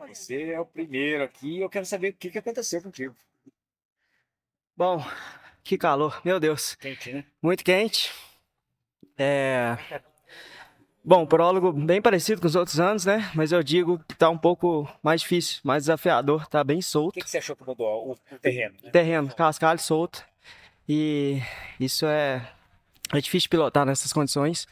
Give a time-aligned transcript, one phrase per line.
[0.00, 0.14] né?
[0.14, 1.60] Você é o primeiro aqui.
[1.60, 3.14] Eu quero saber o que, que aconteceu contigo.
[4.76, 5.04] Bom,
[5.64, 6.74] que calor, meu Deus.
[6.74, 7.24] Quente, né?
[7.42, 8.12] Muito quente.
[9.18, 9.76] É.
[11.02, 13.30] Bom, prólogo bem parecido com os outros anos, né?
[13.34, 17.14] Mas eu digo que tá um pouco mais difícil, mais desafiador, tá bem O solto.
[17.14, 18.08] que, que você achou que mudou?
[18.08, 18.90] O, o terreno, né?
[18.90, 20.24] Terreno, cascalho solto.
[20.88, 21.40] E
[21.78, 22.52] isso é,
[23.12, 24.66] é difícil pilotar nessas condições.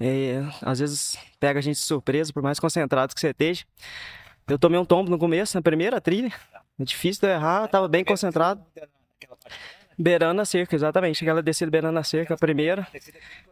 [0.00, 3.64] E, às vezes pega a gente de surpresa, por mais concentrado que você esteja.
[4.52, 6.30] Eu tomei um tombo no começo, na primeira trilha.
[6.78, 8.62] É difícil de errar, tava bem concentrado.
[9.98, 11.24] Beirando a cerca, exatamente.
[11.24, 12.86] Aquela descida beirando a cerca, a primeira.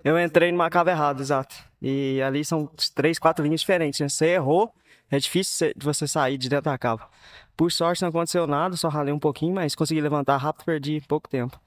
[0.05, 1.57] Eu entrei numa cava errada, exato.
[1.81, 3.99] E ali são três, quatro linhas diferentes.
[3.99, 4.11] Né?
[4.11, 4.75] Você errou,
[5.11, 7.09] é difícil de você sair de dentro da cava.
[7.57, 11.31] Por sorte não aconteceu nada, só ralei um pouquinho, mas consegui levantar rápido, perdi pouco
[11.31, 11.59] tempo.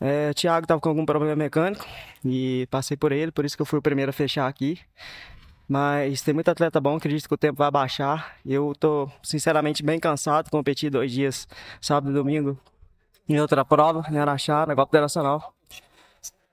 [0.00, 1.84] É, Thiago estava com algum problema mecânico
[2.24, 4.78] e passei por ele, por isso que eu fui o primeiro a fechar aqui.
[5.70, 8.34] Mas tem muito atleta bom, acredito que o tempo vai baixar.
[8.44, 10.50] Eu tô, sinceramente, bem cansado.
[10.50, 11.46] Competi dois dias,
[11.80, 12.58] sábado e domingo,
[13.28, 15.54] em outra prova, em Araxá, na Copa Nacional.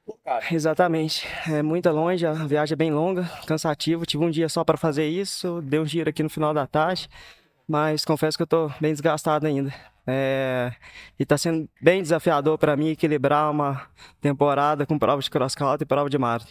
[0.06, 1.28] Pô, cara, Exatamente.
[1.50, 4.06] É muito longe, a viagem é bem longa, cansativo.
[4.06, 7.10] Tive um dia só para fazer isso, dei um giro aqui no final da tarde,
[7.68, 9.74] mas confesso que eu tô bem desgastado ainda.
[10.10, 10.72] É,
[11.20, 13.88] E tá sendo bem desafiador para mim equilibrar uma
[14.22, 16.50] temporada com prova de cross country e prova de marathon.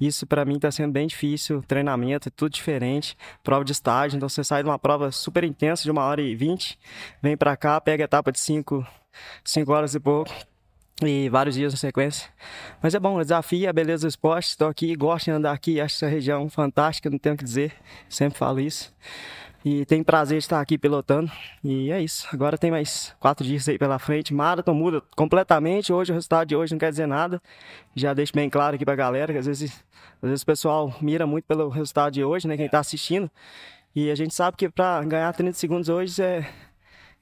[0.00, 4.28] Isso para mim tá sendo bem difícil, treinamento é tudo diferente, prova de estágio, então
[4.28, 6.78] você sai de uma prova super intensa de uma hora e vinte,
[7.22, 8.84] vem para cá, pega a etapa de cinco,
[9.44, 10.32] cinco horas e pouco,
[11.02, 12.28] e vários dias na sequência.
[12.82, 14.48] Mas é bom, desafio a beleza do esporte.
[14.48, 17.72] Estou aqui, gosto de andar aqui, acho essa região fantástica, não tenho o que dizer,
[18.08, 18.92] sempre falo isso.
[19.68, 21.28] E tenho prazer de estar aqui pilotando.
[21.64, 22.28] E é isso.
[22.32, 24.32] Agora tem mais quatro dias aí pela frente.
[24.32, 25.92] Marathon muda completamente.
[25.92, 27.42] Hoje o resultado de hoje não quer dizer nada.
[27.92, 29.84] Já deixo bem claro aqui pra galera que às vezes,
[30.22, 32.56] às vezes o pessoal mira muito pelo resultado de hoje, né?
[32.56, 33.28] Quem tá assistindo.
[33.92, 36.46] E a gente sabe que para ganhar 30 segundos hoje é,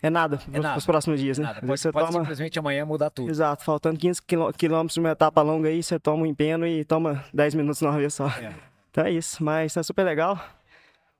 [0.02, 0.74] é nada É nada.
[0.74, 1.46] nos próximos dias, né?
[1.46, 2.20] vezes Pode, você pode toma.
[2.24, 3.30] simplesmente amanhã mudar tudo.
[3.30, 6.84] Exato, faltando 15 quilô- quilômetros de uma etapa longa aí, você toma um empeno e
[6.84, 8.26] toma 10 minutos numa vez só.
[8.28, 8.52] É.
[8.90, 10.38] Então é isso, mas tá super legal.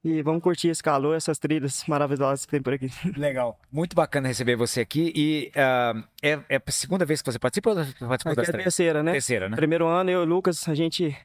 [0.05, 2.91] E vamos curtir esse calor, essas trilhas maravilhosas que tem por aqui.
[3.17, 3.59] Legal.
[3.73, 5.11] Muito bacana receber você aqui.
[5.17, 8.53] E ah, é, é a segunda vez que você participa ou participou das é a
[8.53, 8.65] três?
[8.65, 9.13] terceira, né?
[9.13, 9.57] Terceira, né?
[9.57, 11.17] Primeiro ano, eu e o Lucas, a gente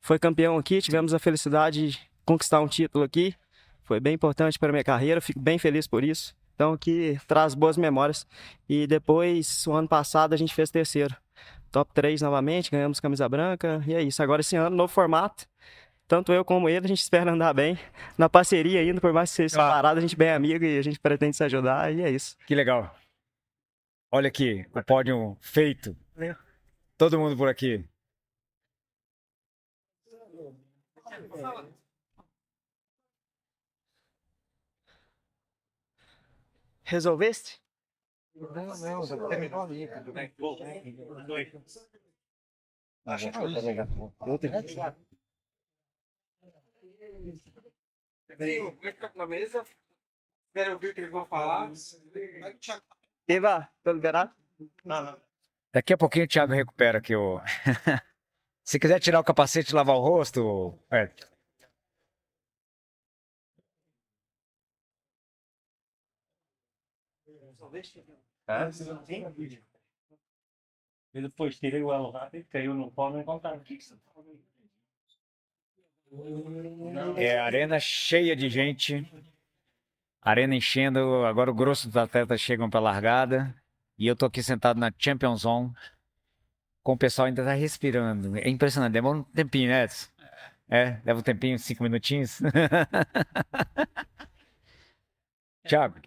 [0.00, 3.36] foi campeão aqui, tivemos a felicidade de conquistar um título aqui.
[3.84, 6.34] Foi bem importante para minha carreira, fico bem feliz por isso.
[6.56, 8.26] Então aqui traz boas memórias.
[8.68, 11.14] E depois, o ano passado, a gente fez terceiro.
[11.70, 13.82] Top 3 novamente, ganhamos camisa branca.
[13.86, 14.22] E é isso.
[14.22, 15.46] Agora esse ano, novo formato.
[16.06, 17.78] Tanto eu como ele, a gente espera andar bem.
[18.18, 19.70] Na parceria ainda, por mais que seja Claro.
[19.70, 21.92] separado, a gente é bem amigo e a gente pretende se ajudar.
[21.92, 22.36] E é isso.
[22.46, 22.94] Que legal.
[24.12, 25.96] Olha aqui, o pódio feito.
[26.96, 27.84] Todo mundo por aqui.
[36.84, 37.60] Resolveste?
[38.34, 38.52] Não,
[39.06, 39.88] não, terminou ali.
[49.14, 49.64] Na mesa.
[50.48, 51.72] Espera ouvir o que eles vão falar.
[53.26, 54.34] Eva, tô liberado?
[54.84, 55.20] Não, não.
[55.72, 57.40] Daqui a pouquinho o Thiago recupera aqui o.
[58.64, 61.10] Se quiser tirar o capacete e lavar o rosto, é.
[71.12, 73.58] E depois tirei o elo rápido, caiu no pó, não encontraram.
[73.58, 74.53] O que você tá fazendo?
[77.16, 79.06] É, arena cheia de gente.
[80.20, 81.24] Arena enchendo.
[81.24, 83.54] Agora o grosso dos atletas chegam para largada.
[83.98, 85.72] E eu tô aqui sentado na Champions Zone.
[86.82, 88.36] Com o pessoal ainda tá respirando.
[88.36, 88.92] É impressionante.
[88.92, 90.08] Demora um tempinho, né, Edson?
[90.68, 92.40] É, leva um tempinho, cinco minutinhos.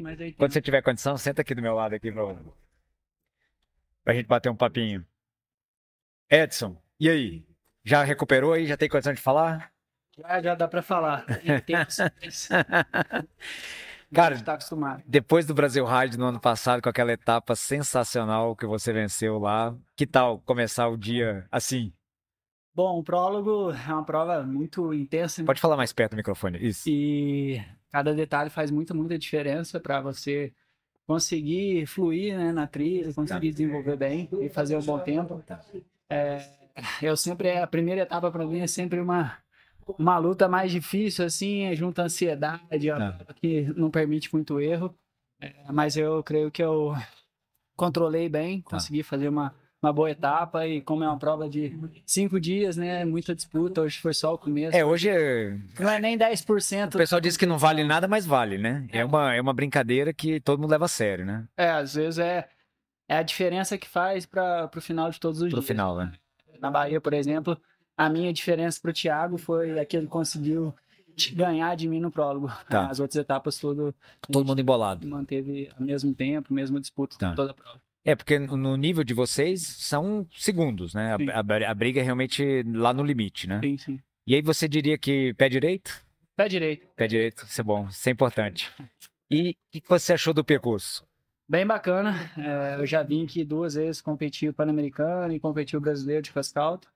[0.06, 2.24] Aí tem- quando você tiver condição, senta aqui do meu lado aqui pra,
[4.04, 5.06] pra gente bater um papinho.
[6.30, 7.48] Edson, e aí?
[7.84, 8.68] Já recuperou aí?
[8.68, 9.72] Já tem condição de falar?
[10.18, 11.26] Já, já dá pra falar.
[14.14, 15.04] Cara, A gente tá acostumado.
[15.06, 19.76] Depois do Brasil Ride no ano passado, com aquela etapa sensacional que você venceu lá,
[19.96, 21.92] que tal começar o dia assim?
[22.74, 25.46] Bom, o prólogo é uma prova muito intensa né?
[25.46, 26.58] Pode falar mais perto do microfone.
[26.60, 26.88] Isso.
[26.88, 27.62] e
[27.92, 30.54] cada detalhe faz muita, muita diferença para você
[31.06, 35.44] conseguir fluir né, na trilha, conseguir desenvolver bem e fazer um bom tempo.
[36.10, 36.46] É,
[37.02, 39.38] eu sempre, a primeira etapa para mim é sempre uma,
[39.98, 42.96] uma luta mais difícil, assim, é junto à ansiedade, Ah.
[42.96, 44.94] prova que não permite muito erro.
[45.42, 46.94] É, mas eu creio que eu
[47.76, 52.40] controlei bem, consegui fazer uma, uma boa etapa e como é uma prova de cinco
[52.40, 53.06] dias, né?
[53.06, 54.76] Muita disputa, hoje foi só o começo.
[54.76, 56.96] É, hoje é- Não é nem 10%.
[56.96, 58.88] o pessoal diz que não vale nada, mas vale, né?
[58.92, 61.48] É uma, é uma brincadeira que todo mundo leva a sério, né?
[61.56, 62.50] É, às vezes é,
[63.08, 65.68] é a diferença que faz para o final de todos os Pro dias.
[65.68, 66.12] final, né?
[66.60, 67.56] Na Bahia, por exemplo,
[67.98, 70.74] a minha diferença pro Thiago foi aquele que conseguiu
[71.16, 72.48] te- ganhar de mim no prólogo.
[72.70, 72.88] Tá.
[72.88, 73.94] As outras etapas tudo
[74.32, 75.08] Todo mundo embolado.
[75.08, 77.34] manteve o mesmo tempo, mesma disputa Tá.
[77.34, 77.82] toda a prova.
[78.06, 81.14] É, porque no nível de vocês são segundos, né?
[81.34, 83.60] A, a- a briga é realmente lá no limite, né?
[83.62, 84.00] Sim, sim.
[84.26, 86.06] E aí você diria que pé direito?
[86.36, 86.88] Pé direito.
[86.96, 88.72] Pé direito, isso é bom, isso é importante.
[89.30, 91.04] E o que você achou do percurso?
[91.50, 92.14] Bem bacana.
[92.38, 96.32] É, eu já vim aqui duas vezes competir o Pan-Americano e competir o Brasileiro de
[96.32, 96.88] Cascalto.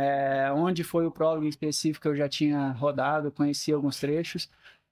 [0.00, 4.48] É, onde foi o prólogo em específico eu já tinha rodado, conheci alguns trechos.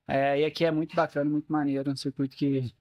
[0.09, 2.75] É, e aqui é muito bacana, muito maneiro, um circuito que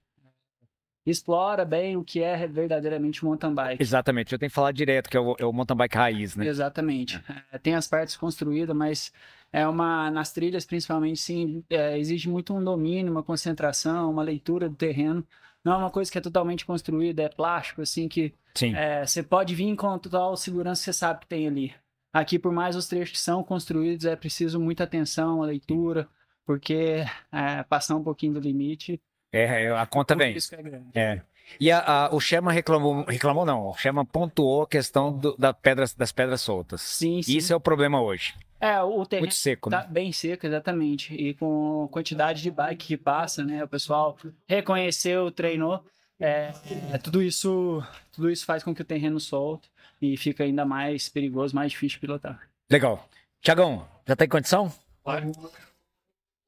[1.06, 3.80] explora bem o que é verdadeiramente mountain bike.
[3.80, 6.46] Exatamente, eu tenho que falar direto, que é o, é o mountain bike raiz, né?
[6.46, 7.22] Exatamente.
[7.52, 9.12] É, tem as partes construídas, mas
[9.52, 14.68] é uma nas trilhas principalmente sim é, exige muito um domínio, uma concentração, uma leitura
[14.68, 15.24] do terreno.
[15.64, 18.34] Não é uma coisa que é totalmente construída, é plástico assim que
[18.74, 21.72] é, você pode vir com total segurança, você sabe que tem ali.
[22.12, 26.08] Aqui, por mais os trechos que são construídos, é preciso muita atenção, a leitura,
[26.46, 29.00] porque é, passar um pouquinho do limite.
[29.32, 30.34] É, é, a conta vem.
[30.36, 30.86] é grande.
[30.94, 31.20] É.
[31.60, 35.52] E a, a- o Sherman reclamou, reclamou não, o Sherman pontuou a questão do- da
[35.52, 36.80] pedras, das pedras soltas.
[36.82, 37.36] Sim, sim.
[37.36, 38.34] Isso é o problema hoje.
[38.58, 39.88] É, o terreno Muito seco, Tá né?
[39.90, 41.14] bem seco, exatamente.
[41.14, 43.62] E com a quantidade de bike que passa, né?
[43.62, 44.16] O pessoal
[44.48, 45.84] reconheceu, treinou.
[46.18, 46.50] É,
[46.92, 49.68] é, tudo isso tudo isso faz com que o terreno solte
[50.00, 52.48] e fica ainda mais perigoso, mais difícil de pilotar.
[52.70, 53.08] Legal.
[53.40, 54.72] Tiagão, já tá em condição?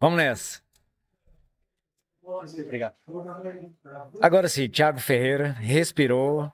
[0.00, 0.60] Vamos nessa.
[2.22, 2.94] Obrigado.
[4.20, 6.52] Agora sim, Thiago Ferreira respirou.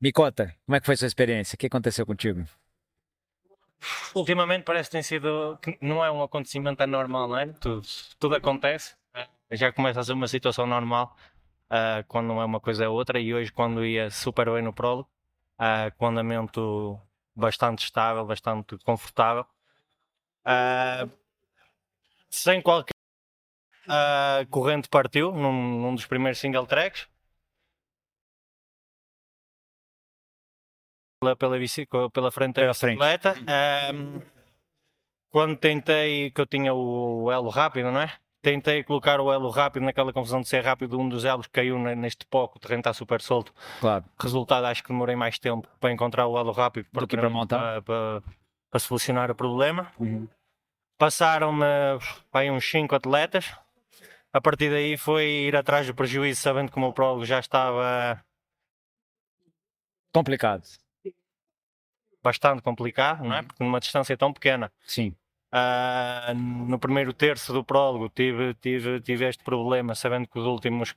[0.00, 1.54] Me conta, como é que foi a sua experiência?
[1.54, 2.44] O que aconteceu contigo?
[4.14, 5.58] Ultimamente parece que tem sido.
[5.62, 7.46] que não é um acontecimento anormal, não é?
[7.46, 7.86] Tudo,
[8.18, 8.94] tudo acontece.
[9.52, 11.16] Já começa a ser uma situação normal
[11.70, 13.20] ah, quando não é uma coisa é outra.
[13.20, 15.10] E hoje, quando ia super bem no prólogo,
[15.58, 17.00] ah, com andamento
[17.34, 19.46] bastante estável, bastante confortável,
[20.44, 21.08] ah,
[22.30, 22.92] sem qualquer.
[24.50, 27.08] Corrente partiu num, num dos primeiros single tracks.
[31.38, 32.98] Pela, bici, pela frente da Pela frente.
[32.98, 33.34] bicicleta.
[35.30, 38.18] Quando tentei, que eu tinha o elo rápido, não é?
[38.46, 41.96] Tentei colocar o elo rápido naquela confusão de ser rápido, um dos elos caiu ne-
[41.96, 43.52] neste poco, o terreno está super solto.
[43.80, 44.04] Claro.
[44.20, 47.58] Resultado, acho que demorei mais tempo para encontrar o elo rápido Do que para montar.
[47.58, 48.22] para, para-
[48.70, 49.90] para solucionar o problema.
[49.98, 50.28] Uhum.
[50.96, 51.64] Passaram-me
[52.32, 53.52] vai, uns 5 atletas.
[54.32, 58.24] A partir daí foi ir atrás do prejuízo, sabendo que o meu prólogo já estava
[60.12, 60.62] Complicado.
[62.22, 63.42] bastante complicado, não é?
[63.42, 64.70] Porque numa distância tão pequena.
[64.86, 65.16] Sim.
[65.58, 70.94] Ah, no primeiro terço do prólogo tive, tive, tive este problema, sabendo que os últimos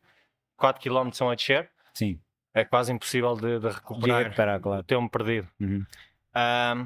[0.57, 1.69] 4 km são a descer.
[1.94, 2.19] Sim.
[2.53, 4.83] É quase impossível de, de De recuperar recuperar, o claro.
[4.83, 5.47] tempo perdido.
[5.61, 5.85] Uhum.
[6.33, 6.85] Ah,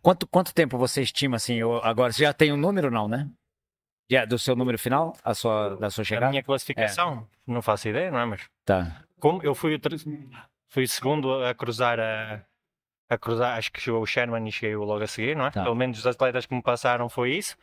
[0.00, 3.30] Quanto, quanto tempo você estima, assim, eu- agora, você já tem um número, não, né?
[4.10, 6.28] Já, do seu número final, a sua, da sua a chegada?
[6.30, 8.24] minha classificação, não faço ideia, não é?
[8.24, 9.04] Mas Tá.
[9.20, 9.80] como eu fui o,
[10.68, 12.44] fui o segundo a cruzar a,
[13.12, 15.50] a cruzar, acho que chegou o Sherman e cheguei logo a seguir, não é?
[15.50, 15.62] Tá.
[15.62, 17.56] Pelo menos os atletas que me passaram foi isso.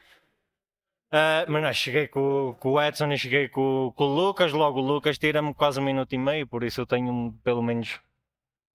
[1.12, 4.79] Ah, mas não, cheguei com, com o Edson e cheguei com, com o Lucas, logo
[4.79, 8.00] o Lucas tira-me quase um minuto e meio, por isso eu tenho pelo menos,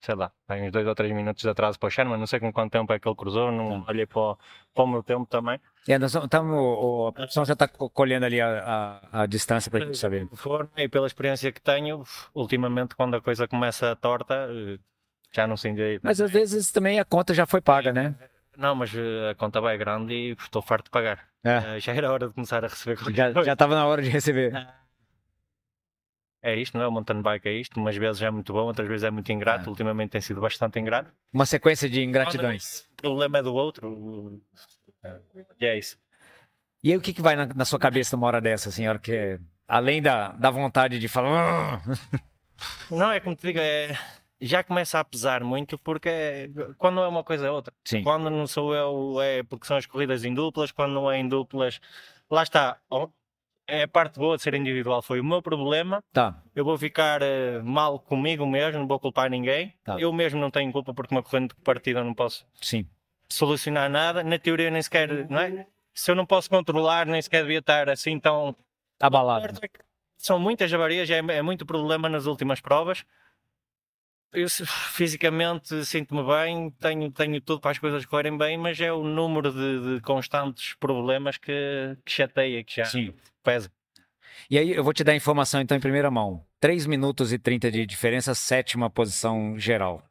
[0.01, 2.41] sei lá, tenho uns dois ou três minutos de atraso para o Sherman, não sei
[2.41, 3.91] com quanto tempo é que ele cruzou, não Tá.
[3.93, 4.39] olhei para o,
[4.75, 5.61] para o meu tempo também.
[5.87, 9.71] É, nós estamos, o, o- a produção já está colhendo ali a, a, a distância
[9.71, 10.27] para gente saber.
[10.35, 12.03] For, e pela experiência que tenho,
[12.35, 14.79] ultimamente quando a coisa começa torta, eh,
[15.35, 16.03] já não sei direito.
[16.05, 18.15] Mas às vezes também a conta já foi paga, né?
[18.57, 21.27] Não, mas eh, a conta vai grande e estou farto de pagar.
[21.43, 21.77] É.
[21.77, 24.53] Eh, Já era hora de começar a receber Já, já estava na hora de receber.
[26.47, 26.89] É isto, não é?
[26.89, 27.81] O mountain bike é isto.
[27.81, 29.65] Umas vezes é muito bom, outras vezes é muito ingrato.
[29.65, 29.69] É.
[29.71, 31.11] Ultimamente tem sido bastante ingrato.
[31.33, 32.81] Uma sequência de ingratidões.
[32.93, 34.43] O problema é do outro.
[35.59, 35.97] E é isso.
[36.83, 38.99] E aí o que, que vai na, na sua cabeça numa hora dessa, senhora?
[38.99, 41.81] Que além da, da vontade de falar.
[41.83, 41.83] "Ah",
[42.91, 43.99] Não, é como te digo, é...
[44.41, 47.73] já começa a pesar muito porque é- quando é uma coisa é outra.
[47.85, 48.03] Sim.
[48.03, 50.73] Quando não sou eu, é porque são as corridas em duplas.
[50.73, 51.81] Quando não é em duplas,
[52.31, 52.79] lá está.
[53.67, 55.01] É a parte boa de ser individual.
[55.01, 56.03] Foi o meu problema.
[56.13, 56.43] Tá.
[56.55, 59.73] Eu vou ficar eh, mal comigo mesmo, não vou culpar ninguém.
[59.83, 59.99] Tá.
[59.99, 62.87] Eu mesmo não tenho culpa porque uma corrente de partida eu não posso Sim.
[63.31, 64.23] solucionar nada.
[64.23, 65.67] Na teoria, nem sequer, não é?
[65.95, 68.55] Se eu não posso controlar, nem sequer devia estar assim tão.
[69.01, 69.59] Abalado.
[70.19, 73.05] São muitas avarias, é, é muito problema nas últimas provas.
[74.35, 74.49] Eu
[74.93, 79.53] fisicamente sinto-me bem, tenho, tenho tudo para as coisas correrem bem, mas é o número
[79.53, 83.15] de, de constantes problemas que, que chateia, que já Sim.
[83.43, 83.71] pesa.
[84.51, 86.45] E aí eu vou te dar a informação então em primeira mão.
[86.61, 90.03] 3 minutos e 30 de diferença, sétima posição geral.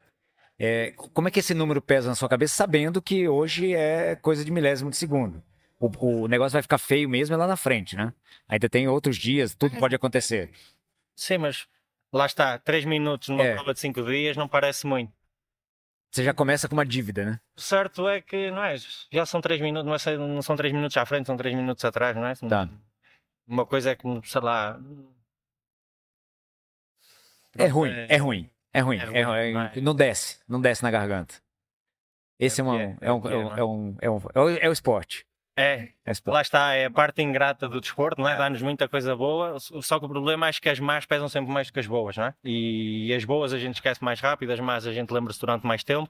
[0.58, 4.46] É, como é que esse número pesa na sua cabeça, sabendo que hoje é coisa
[4.46, 5.44] de milésimo de segundo?
[5.80, 8.14] O, o negócio vai ficar feio mesmo é lá na frente, né?
[8.48, 10.52] Ainda tem outros dias, tudo pode acontecer.
[11.16, 11.68] Sim, mas
[12.14, 13.54] lá está, 3 minutos numa É.
[13.56, 15.12] prova de 5 dias não parece muito.
[16.12, 17.40] Você já começa com uma dívida, né?
[17.58, 18.76] O certo é que, não é?
[19.12, 21.84] Já são 3 minutos, não, é, não são 3 minutos à frente, são 3 minutos
[21.84, 22.36] atrás, não é?
[22.36, 22.70] Tá.
[23.48, 24.80] Uma coisa é que, sei lá.
[27.58, 28.98] É ruim, é ruim, é ruim.
[28.98, 29.82] É é ruim, ruim, não é?
[29.82, 31.36] Não desce, não desce na garganta.
[32.40, 33.60] Esse é, É é, é, é um, é, é um- é?
[33.60, 35.26] é um- é um- é o- é o esporte.
[35.56, 38.36] É, É lá está, é a parte ingrata do desporto, não é?
[38.36, 41.68] Dá-nos muita coisa boa, só que o problema é que as más pesam sempre mais
[41.68, 42.36] do que as boas, não é?
[42.44, 45.84] E as boas a gente esquece mais rápido, as más a gente lembra-se durante mais
[45.84, 46.10] tempo.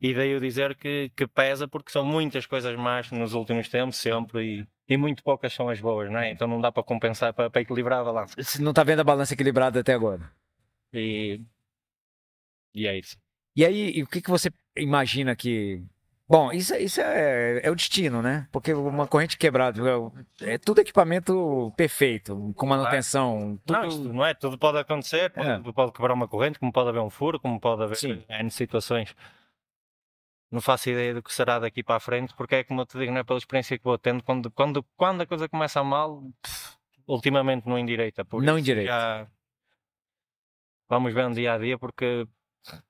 [0.00, 3.96] E daí eu dizer que, que pesa porque são muitas coisas más nos últimos tempos,
[3.96, 6.30] sempre, e, e muito poucas são as boas, não é?
[6.30, 8.34] Então não dá para compensar, para, para equilibrar a balança.
[8.40, 10.30] Você não tá vendo a balança equilibrada até agora.
[10.92, 11.40] E,
[12.74, 13.16] e é isso.
[13.56, 15.82] E aí, e o que, que você imagina que.
[16.28, 18.48] Bom, isso, é- isso é, é o destino, né?
[18.50, 19.80] Porque uma corrente quebrada
[20.40, 23.60] é, é tudo equipamento perfeito, com manutenção.
[23.64, 23.78] Tudo...
[23.78, 24.34] Não, isto não é?
[24.34, 25.72] Tudo pode acontecer, pode, É.
[25.72, 28.24] pode quebrar uma corrente, como pode haver um furo, como pode haver Sim.
[28.28, 29.14] N situações.
[30.50, 32.98] Não faço ideia do que será daqui para a frente, porque é como eu te
[32.98, 36.22] digo, não é pela experiência que vou tendo, quando, quando, quando a coisa começa mal,
[36.42, 38.24] pff, ultimamente não endireita.
[38.24, 38.90] Por Não endireita.
[38.90, 39.26] já
[40.88, 42.26] Vamos ver no dia a dia, porque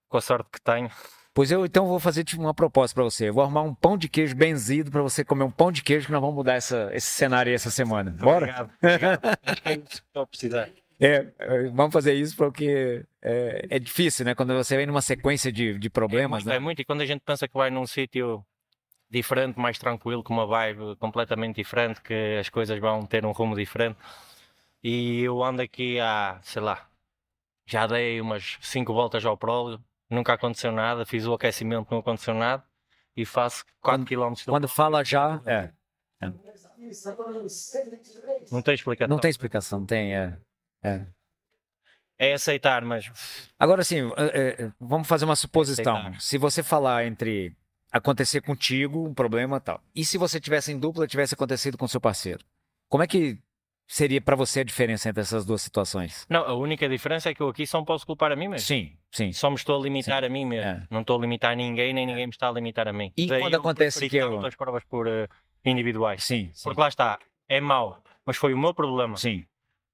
[0.08, 0.90] com a sorte que tenho,
[1.36, 3.28] Pois eu então vou fazer tipo, uma proposta pra você.
[3.28, 6.06] Eu vou arrumar um pão de queijo benzido pra você comer um pão de queijo
[6.06, 8.10] que nós vamos mudar essa, esse cenário aí essa semana.
[8.10, 8.46] Bora?
[8.46, 8.70] Obrigado.
[8.82, 9.20] obrigado.
[9.66, 10.72] É.
[10.98, 14.34] É, é, vamos fazer isso porque é, é difícil, né?
[14.34, 16.58] Quando você vem numa sequência de, de problemas, É né?
[16.58, 18.42] muito, e quando a gente pensa que vai num sítio
[19.10, 23.54] diferente, mais tranquilo, com uma vibe completamente diferente, que as coisas vão ter um rumo
[23.54, 23.98] diferente.
[24.82, 26.88] E eu ando aqui há, sei lá,
[27.66, 32.34] já dei umas 5 voltas ao prólogo, nunca aconteceu nada, fiz o aquecimento, não aconteceu
[32.34, 32.64] nada,
[33.16, 35.70] e faço 4 km de Quando fala já, é,
[38.50, 39.08] Não tem explicação.
[39.08, 40.14] não tem explicação, tem.
[40.14, 40.38] É,
[40.82, 41.06] é.
[42.18, 43.10] É aceitar, mas
[43.58, 46.14] Agora sim, é, é, vamos fazer uma suposição.
[46.18, 47.54] Se você falar entre
[47.92, 52.00] acontecer contigo um problema tal, e se você tivesse em dupla tivesse acontecido com seu
[52.00, 52.42] parceiro,
[52.88, 53.38] como é que
[53.86, 56.26] seria pra você a diferença entre essas duas situações?
[56.28, 58.66] não, a única diferença é que eu aqui só me posso culpar a mim mesmo.
[58.66, 59.32] Sim, sim.
[59.32, 60.70] Só me estou a limitar a mim mesmo.
[60.70, 60.86] É.
[60.90, 63.12] Não estou a limitar ninguém, nem ninguém me está a limitar a mim.
[63.16, 65.28] E Daí quando eu acontece que eu- as provas por eh,
[65.64, 66.24] individuais.
[66.24, 66.64] Sim, sim.
[66.64, 69.16] Porque lá está, é mau, mas foi o meu problema.
[69.16, 69.44] Sim,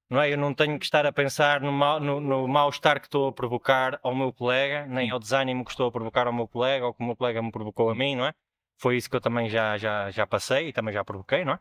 [0.09, 0.31] Não é?
[0.31, 3.31] Eu não tenho que estar a pensar no, mal, no, no mal-estar que estou a
[3.31, 6.93] provocar ao meu colega, nem ao desânimo que estou a provocar ao meu colega, ou
[6.93, 8.33] que o meu colega me provocou a mim, não é?
[8.77, 11.59] Foi isso que eu também já, já, já passei e também já provoquei, não é?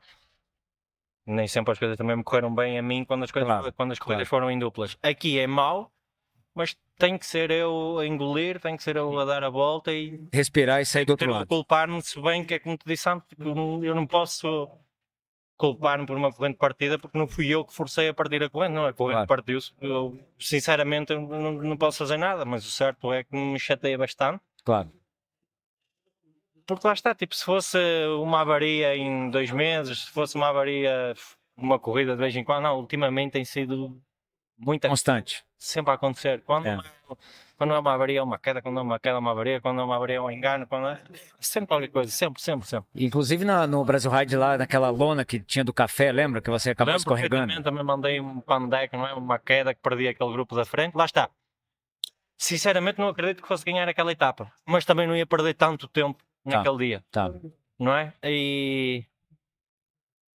[1.27, 3.93] Nem sempre as coisas também me correram bem a mim quando as, coisas, Claro, quando
[3.93, 4.45] as corridas claro.
[4.45, 4.97] foram em duplas.
[5.03, 5.93] Aqui é mau,
[6.55, 9.93] mas tem que ser eu a engolir, tem que ser eu a dar a volta
[9.93, 11.47] e respirar e sair do outro lado.
[11.47, 13.45] culpar-me, se bem que é como te disse antes, tipo,
[13.85, 14.69] eu não- posso
[15.57, 18.73] culpar-me por uma corrente partida porque não fui eu que forcei a partir a corrente,
[18.73, 19.29] não, a corrente Claro.
[19.29, 19.73] partiu-se.
[19.81, 24.43] Eu, sinceramente, não, não posso fazer nada, mas o certo é que me chateia bastante.
[24.65, 24.91] Claro.
[26.75, 27.79] Porque lá está, tipo, se fosse
[28.21, 31.15] uma avaria em dois meses, se fosse uma avaria,
[31.57, 34.01] uma corrida de vez em quando, não, ultimamente tem sido
[34.59, 35.45] muita Constante.
[35.59, 36.43] sempre a acontecer.
[36.43, 36.75] Quando É.
[36.75, 36.81] é.
[37.57, 39.81] quando é uma avaria, é uma queda, quando é uma queda, é uma avaria, quando
[39.81, 41.01] é uma avaria, é um engano, quando é.
[41.39, 42.89] Sempre qualquer coisa, sempre, sempre, sempre.
[42.95, 46.71] Inclusive na- no Brasil Ride lá, naquela lona que tinha do café, lembra que você
[46.71, 47.63] acabou Lembro escorregando?
[47.63, 49.15] também mandei um pandeco, não é?
[49.15, 50.95] Uma queda que perdi aquele grupo da frente.
[50.97, 51.29] Lá está.
[52.37, 56.19] Sinceramente, não acredito que fosse ganhar aquela etapa, mas também não ia perder tanto tempo.
[56.45, 57.31] Naquele dia, Tá.
[57.79, 58.13] não é?
[58.25, 59.05] E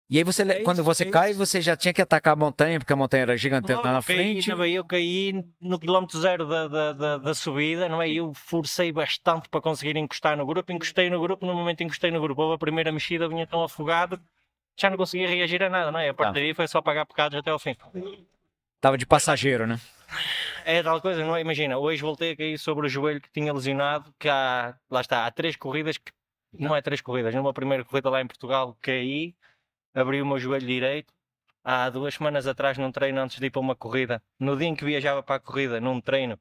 [0.09, 2.79] E aí você, É quando você é cai, você já tinha que atacar a montanha,
[2.79, 4.49] porque a montanha era gigantesca na frente.
[4.49, 4.69] é?
[4.69, 8.09] eu caí no quilómetro zero da, da, da, da subida, não é?
[8.09, 12.21] Eu forcei bastante para conseguir encostar no grupo, encostei no grupo, no momento encostei no
[12.21, 14.17] grupo, houve a primeira mexida, vinha tão afogado,
[14.77, 16.07] já não conseguia reagir a nada, não é?
[16.09, 16.39] A partir Tá.
[16.39, 17.75] daí foi só pagar pecados até ao fim.
[18.79, 19.77] Tava de passageiro, né?
[20.69, 21.39] É tal coisa, não é?
[21.39, 25.25] Imagina, hoje voltei a cair sobre o joelho que tinha lesionado, que há, lá está,
[25.25, 26.11] há três corridas, que,
[26.51, 29.33] não é três corridas, numa primeira corrida lá em Portugal caí,
[29.95, 31.13] abri o meu joelho direito,
[31.63, 34.75] há duas semanas atrás num treino antes de ir para uma corrida, no dia em
[34.75, 36.37] que viajava para a corrida, num treino,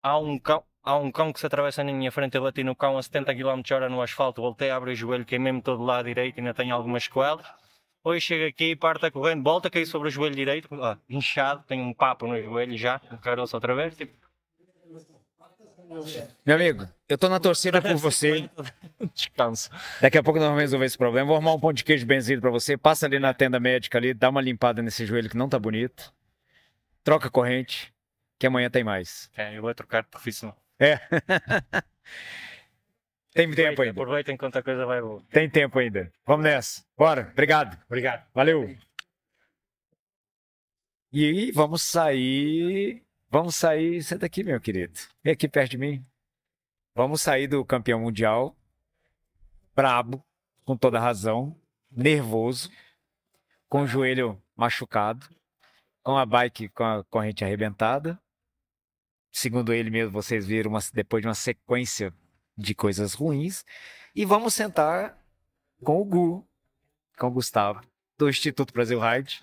[0.00, 2.76] há um cão, há um cão que se atravessa na minha frente, eu bati no
[2.76, 5.84] cão a 70 km h no asfalto, voltei a abrir o joelho, queimei-me todo do
[5.84, 7.44] lado direito, ainda tenho algumas sequelas.
[8.08, 11.62] Hoje chego aqui, parte a corrente, volta a cair sobre o joelho direito, ó, inchado,
[11.68, 13.94] tenho um papo no joelho já, um caroço outra vez.
[13.94, 14.14] Tipo,
[16.46, 18.48] Meu amigo, eu tô na torcida por você.
[19.12, 19.68] Descanso.
[20.00, 21.26] Daqui a pouco nós vamos resolver esse problema.
[21.26, 22.78] Vou arrumar um pão de queijo benzido pra você.
[22.78, 26.10] Passa ali na tenda médica ali, dá uma limpada nesse joelho que não tá bonito.
[27.04, 27.92] Troca a corrente,
[28.38, 29.30] que amanhã tem mais.
[29.36, 30.56] É, eu vou trocar de profissão.
[30.80, 30.98] É.
[33.32, 33.92] tem tempo ainda.
[34.00, 35.22] Aproveita enquanto a coisa vai boa.
[35.30, 36.12] Tem tempo ainda.
[36.26, 36.84] Vamos nessa.
[36.96, 37.28] Bora.
[37.32, 37.78] Obrigado.
[37.86, 38.26] Obrigado.
[38.34, 38.76] Valeu.
[41.12, 43.02] E vamos sair.
[43.30, 44.02] Vamos sair.
[44.02, 44.98] Senta aqui, meu querido.
[45.22, 46.04] Vem aqui perto de mim.
[46.94, 48.56] Vamos sair do campeão mundial.
[49.74, 50.24] Brabo,
[50.64, 51.56] com toda razão.
[51.90, 52.70] Nervoso.
[53.68, 55.26] Com o joelho machucado.
[56.02, 58.20] Com a bike com a corrente arrebentada.
[59.30, 62.12] Segundo ele mesmo, vocês viram uma- depois de uma sequência
[62.58, 63.64] de coisas ruins.
[64.14, 65.16] E vamos sentar
[65.84, 66.44] com o Gu,
[67.16, 67.80] com o Gustavo,
[68.18, 69.42] do Instituto Brasil Ride.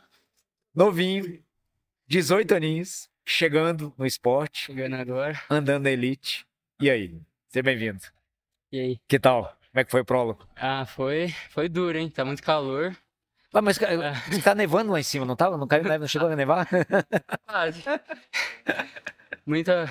[0.74, 1.42] Novinho,
[2.08, 5.42] 18 aninhos, chegando no esporte, Chegando agora.
[5.50, 6.46] andando na elite.
[6.82, 7.18] E aí?
[7.48, 8.02] Seja bem-vindo.
[8.72, 9.00] E aí?
[9.08, 9.44] Que tal?
[9.72, 10.46] Como é que foi o prólogo?
[10.56, 12.10] Ah, foi, foi duro, hein?
[12.10, 12.96] Tá muito calor.
[13.54, 15.58] Ah, mas você tá nevando lá em cima, não tava?
[15.58, 16.00] Não caiu neve?
[16.00, 16.68] Não chegou a nevar?
[17.48, 17.82] Quase.
[19.46, 19.88] Muita.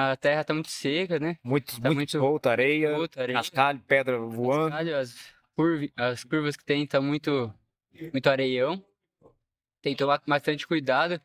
[0.00, 1.36] A terra tá muito seca, né?
[1.42, 3.36] Muito, Tá muito, muito areia, areia.
[3.38, 4.70] cascalho, pedra voando.
[4.70, 7.52] Cascalho, As, curvi- as curvas que tem tá muito,
[8.12, 8.80] muito areião.
[9.82, 11.20] Tem que tomar bastante cuidado.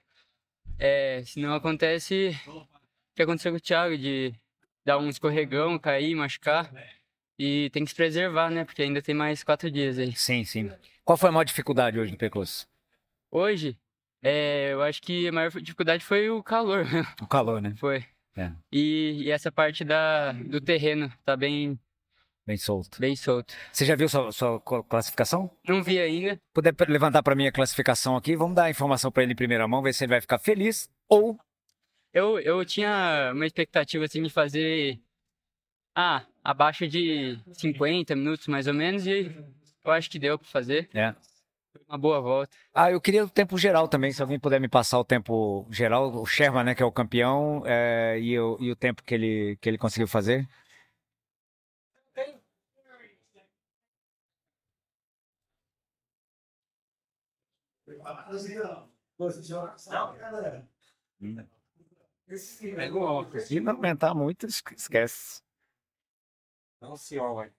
[0.79, 2.65] É, senão acontece o
[3.15, 4.33] que aconteceu com o Thiago, de
[4.83, 6.73] dar um escorregão, cair, machucar.
[7.37, 8.65] E tem que se preservar, né?
[8.65, 10.15] Porque ainda tem mais quatro dias aí.
[10.15, 10.71] Sim, sim.
[11.05, 12.67] Qual foi a maior dificuldade hoje no percurso?
[13.29, 13.77] Hoje,
[14.21, 16.85] é, eu acho que a maior dificuldade foi o calor.
[17.21, 17.75] O calor, né?
[17.77, 18.03] Foi.
[18.35, 18.51] É.
[18.71, 21.79] E, e essa parte da, do terreno tá bem,
[22.45, 22.99] Bem solto.
[22.99, 23.53] bem solto.
[23.71, 24.59] Você já viu sua, sua
[24.89, 25.49] classificação?
[25.67, 26.37] Não vi ainda.
[26.53, 29.67] puder levantar para mim a classificação aqui, vamos dar a informação para ele em primeira
[29.67, 31.37] mão, ver se ele vai ficar feliz ou
[32.13, 34.99] Eu, eu tinha uma expectativa assim de fazer
[35.95, 39.31] ah, abaixo de 50 minutos mais ou menos e
[39.85, 40.89] eu acho que deu para fazer.
[40.93, 41.15] É.
[41.73, 42.55] Foi uma boa volta.
[42.73, 46.13] Ah, eu queria o tempo geral também, se alguém puder me passar o tempo geral,
[46.13, 49.57] o Sherman, né, que é o campeão, é, e, o, e o tempo que ele,
[49.57, 50.47] que ele conseguiu fazer.
[63.47, 65.41] Se não aumentar muito, es- esquece.
[66.79, 67.51] Não se olha.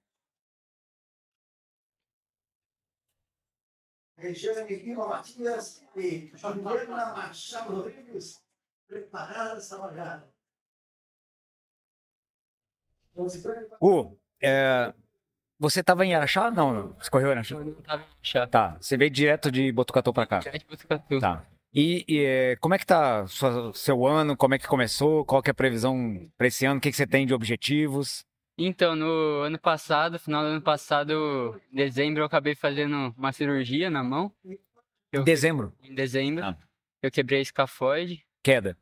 [4.17, 8.41] Regiane Lima Matias e Juliana Machado Rodrigues,
[8.87, 10.29] preparar essa largada.
[13.81, 14.93] Gu, é,
[15.59, 16.51] você estava em Araxá?
[16.51, 16.93] Não, não.
[16.95, 17.55] Você correu em Araxá?
[17.55, 18.51] Eu não tava chato.
[18.51, 20.41] Tá, você veio direto de Botucatu para cá.
[20.41, 21.21] Já de Botucatu.
[21.21, 21.47] Tá.
[21.73, 24.37] E, e, eh, como é que tá sua- seu ano?
[24.37, 25.25] Como é que começou?
[25.25, 26.79] Qual que é a previsão para esse ano?
[26.79, 28.25] O que, que você tem de objetivos?
[28.57, 33.91] Então, no ano passado, final do ano passado, em dezembro, eu acabei fazendo uma cirurgia
[33.91, 34.33] na mão.
[35.13, 36.57] Eu- Dezembro, Em dezembro, Ah.
[37.03, 38.77] eu quebrei a escafoide, queda.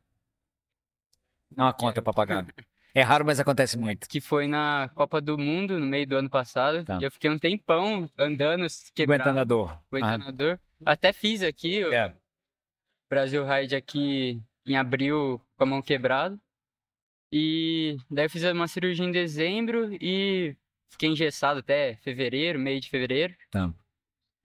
[1.55, 2.45] Não há conta para pagar.
[2.95, 4.07] É raro, mas acontece muito.
[4.07, 6.83] que foi na Copa do Mundo, no meio do ano passado.
[6.85, 6.99] Tá.
[7.01, 9.79] E eu fiquei um tempão andando, quebrado, Aguentando a dor.
[9.91, 10.59] aguentando a dor.
[10.85, 12.15] Até fiz aqui, o Ah, é.
[13.09, 16.37] Brasil Ride aqui em abril com a mão quebrada.
[17.35, 20.55] E daí eu fiz uma cirurgia em dezembro e
[20.91, 23.33] fiquei engessado até fevereiro, meio de fevereiro.
[23.49, 23.73] Tá.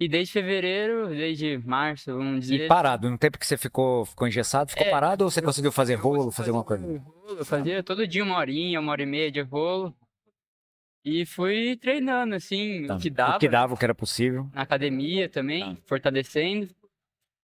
[0.00, 2.64] E desde fevereiro, desde março, vamos dizer.
[2.64, 5.70] E parado, no tempo que você ficou, ficou engessado, ficou É, parado ou você conseguiu
[5.70, 6.86] fazer rolo, fazer alguma coisa?
[6.86, 9.94] Rolo, Eu fazia todo dia uma horinha, uma hora e meia de rolo.
[11.04, 12.96] E fui treinando, assim, Tá.
[12.96, 13.36] o que dava.
[13.36, 14.48] O que dava, o que era possível.
[14.54, 15.82] Na academia também, Tá.
[15.84, 16.70] fortalecendo.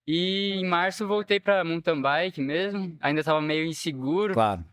[0.07, 2.96] E em março voltei pra mountain bike mesmo.
[3.00, 4.64] Ainda tava meio inseguro, Claro.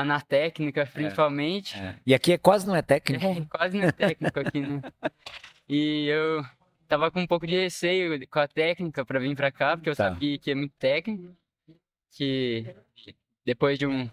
[0.00, 1.76] Ah, na técnica principalmente.
[2.04, 3.24] E aqui é quase não é técnico.
[3.24, 4.80] É, quase não é técnico aqui, né?
[5.68, 6.44] E eu
[6.86, 9.96] tava com um pouco de receio com a técnica pra vir pra cá, porque eu
[9.96, 10.10] Tá.
[10.10, 11.34] sabia que é muito técnico.
[12.12, 12.74] Que
[13.46, 14.10] depois de um,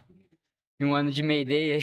[0.79, 1.77] um ano de Mayday,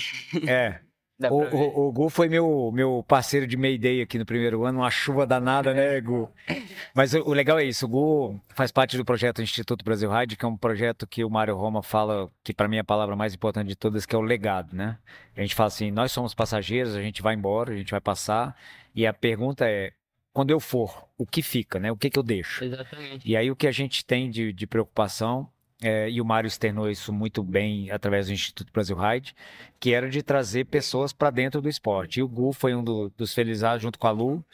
[0.49, 0.81] É.
[1.31, 4.91] O, o, o Gu foi meu, meu parceiro de Mayday aqui no primeiro ano, uma
[4.91, 6.31] chuva danada, né, Gu?
[6.95, 10.37] Mas o, o legal é isso, o Gu faz parte do projeto Instituto Brasil Ride,
[10.37, 13.17] que é um projeto que o Mário Roma fala, que para mim é a palavra
[13.17, 14.97] mais importante de todas, que é o legado, né?
[15.37, 18.57] A gente fala assim, nós somos passageiros, a gente vai embora, a gente vai passar,
[18.95, 19.93] e a pergunta é,
[20.33, 21.91] quando eu for, o que fica, né?
[21.91, 22.63] O que que eu deixo?
[22.63, 23.29] Exatamente.
[23.29, 26.91] E aí o que a gente tem de, de preocupação, é, e o Mário externou
[26.91, 29.35] isso muito bem através do Instituto Brasil Ride,
[29.79, 32.21] que era de trazer pessoas para dentro do esporte.
[32.21, 34.45] E o Gu foi um do- dos felizardos junto com a Lu,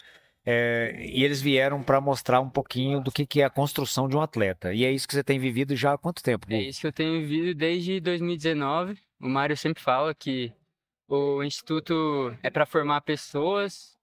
[0.46, 4.16] é, e eles vieram para mostrar um pouquinho do que, que é a construção de
[4.16, 4.74] um atleta.
[4.74, 6.54] E é isso que você tem vivido já há quanto tempo, Gu?
[6.54, 8.98] É isso que eu tenho vivido desde 2019.
[9.18, 10.52] O Mário sempre fala que
[11.08, 13.93] o instituto é para formar pessoas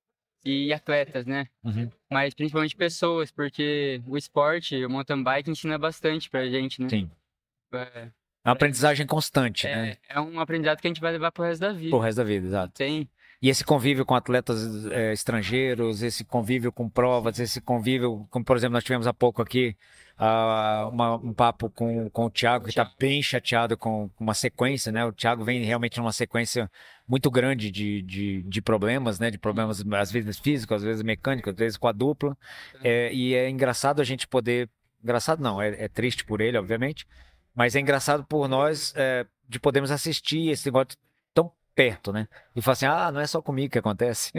[0.44, 1.48] e atletas, né?
[1.64, 1.90] Uhum.
[2.10, 6.90] Mas principalmente pessoas, porque o esporte, o mountain bike ensina bastante pra gente, né?
[6.90, 7.10] Sim.
[7.74, 8.10] É,
[8.44, 9.98] É uma aprendizagem constante, né?
[10.10, 11.90] é, é um aprendizado que a gente vai levar pro resto da vida.
[11.90, 12.74] Pro resto da vida, exato.
[12.74, 13.08] Tem,
[13.42, 18.58] E esse convívio com atletas eh, estrangeiros, esse convívio com provas, esse convívio, como por
[18.58, 19.76] exemplo, nós tivemos há pouco aqui
[20.24, 24.36] ah, uma- um papo com, com o Thiago, que está bem chateado com, com uma
[24.36, 25.04] sequência, né?
[25.04, 26.70] O Thiago vem realmente numa sequência
[27.08, 29.32] muito grande de, de, de problemas, né?
[29.32, 32.38] De problemas, às vezes físicos, às vezes mecânicos, às vezes com a dupla.
[32.84, 34.70] Eh, e é engraçado a gente poder.
[35.04, 37.08] Engraçado não, é, é triste por ele, obviamente,
[37.56, 40.96] mas é engraçado por nós eh, de podermos assistir esse negócio
[41.82, 42.28] perto, né?
[42.56, 44.32] E falar assim, ah, não é só comigo que acontece.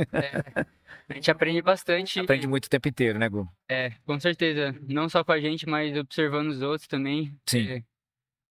[1.09, 2.21] a gente aprende bastante.
[2.21, 3.49] Aprende muito o tempo inteiro, né, Gu?
[3.69, 4.75] É, com certeza.
[4.89, 7.37] Não só com a gente, mas observando os outros também.
[7.47, 7.69] Sim.
[7.69, 7.83] É,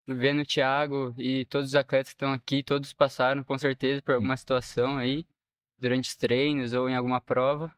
[0.07, 4.15] vendo o Thiago e todos os atletas que estão aqui, todos passaram com certeza por
[4.15, 5.25] alguma situação aí,
[5.79, 7.71] durante os treinos ou em alguma prova.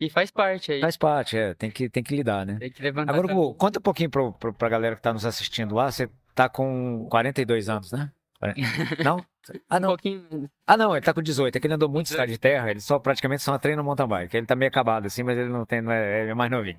[0.00, 0.80] E faz parte aí.
[0.80, 2.56] Faz parte, é, tem que, tem que lidar, né?
[2.58, 5.26] Tem que levantar Agora, Gu, conta um pouquinho pro, pro, pra galera que tá nos
[5.26, 8.10] assistindo lá, você tá com 42 anos, né?
[9.04, 9.24] Não?
[9.68, 9.88] Ah, um não.
[9.88, 10.50] pouquinho.
[10.66, 11.56] Ah, não, ele tá com 18.
[11.56, 14.36] É que ele andou muito estrada de terra, ele só praticamente só treina mountain bike.
[14.36, 16.78] Ele tá meio acabado assim, mas ele não tem, não é, ele é mais novinho.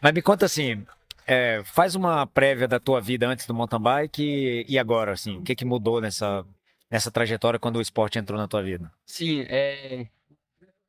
[0.00, 0.84] Mas me conta assim,
[1.26, 5.38] é, faz uma prévia da tua vida antes do mountain bike e, e agora, assim,
[5.38, 6.44] o que que mudou nessa,
[6.90, 8.90] nessa trajetória quando o esporte entrou na tua vida?
[9.06, 10.06] Sim, é.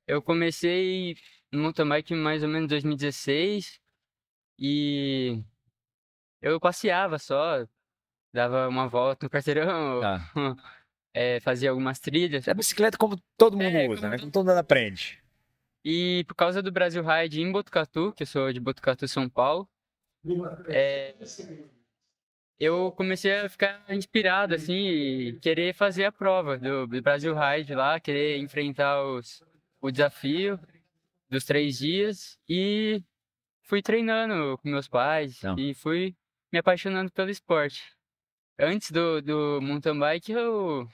[0.07, 1.15] Eu comecei
[1.51, 3.79] no mountain bike mais ou menos em 2016
[4.59, 5.41] e
[6.41, 7.65] eu passeava só,
[8.35, 10.31] dava uma volta no quarteirão, Tá.
[11.13, 12.47] é, fazia algumas trilhas.
[12.47, 14.19] É bicicleta como todo mundo É, usa, como né?
[14.19, 15.23] Como todo mundo aprende.
[15.83, 19.67] E por causa do Brasil Ride em Botucatu, que eu sou de Botucatu, São Paulo,
[20.67, 21.15] é,
[22.59, 27.75] eu comecei a ficar inspirado, assim, e querer fazer a prova do, do Brasil Ride
[27.75, 29.43] lá, querer enfrentar os,
[29.81, 30.59] o desafio
[31.29, 33.03] dos três dias e
[33.63, 35.59] fui treinando com meus pais Então.
[35.59, 36.15] e fui
[36.51, 37.83] me apaixonando pelo esporte.
[38.59, 40.87] Antes do, do mountain bike, eu,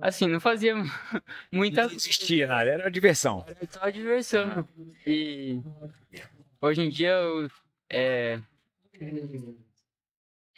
[0.00, 0.74] assim, não fazia
[1.52, 3.44] muita Não existia nada, era diversão.
[3.46, 4.66] era só diversão.
[5.06, 5.60] E
[6.60, 7.50] hoje em dia eu-
[7.90, 8.40] é,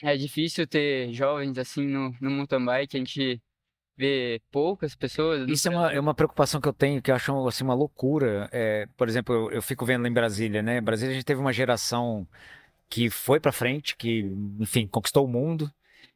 [0.03, 3.41] é difícil ter jovens assim no, no mountain bike, a gente
[3.97, 5.49] vê poucas pessoas.
[5.49, 8.49] Isso é uma, é uma preocupação que eu tenho, que eu acho assim, uma loucura.
[8.53, 10.79] É, por exemplo, eu, eu fico vendo lá em Brasília, né?
[10.79, 12.27] Em Brasília a gente teve uma geração
[12.89, 14.21] que foi pra frente, que,
[14.61, 15.73] enfim, conquistou o mundo.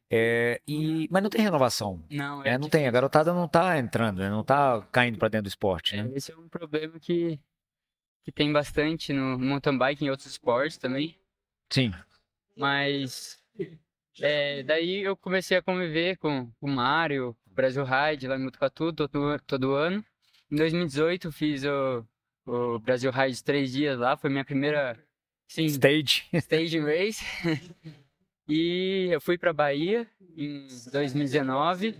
[0.09, 2.03] É, e, mas não tem renovação.
[2.09, 2.87] Não, É, não tem.
[2.87, 4.29] A garotada não tá entrando, né?
[4.29, 6.11] não tá caindo pra dentro do esporte, É, né?
[6.15, 7.39] esse é um problema que,
[8.23, 11.17] que tem bastante no mountain bike e em outros esportes também.
[11.69, 11.91] Sim.
[12.55, 13.37] Mas
[14.21, 18.93] é, daí eu comecei a conviver com o Mário, o Brasil Ride lá em Mutucatu
[18.93, 20.03] todo, todo ano.
[20.49, 22.05] Em 2018 fiz o,
[22.45, 24.97] o Brasil Ride três dias lá, foi minha primeira
[25.47, 26.23] sim, Stage.
[26.33, 27.23] stage race.
[28.47, 31.95] e eu fui para Bahia em 2019.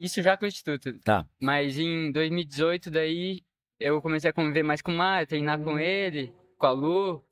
[0.00, 0.98] Isso já com o Instituto.
[1.00, 1.26] Tá.
[1.40, 3.42] Mas em 2018 daí
[3.78, 7.24] eu comecei a conviver mais com o Mário, treinar com ele, com a Lu.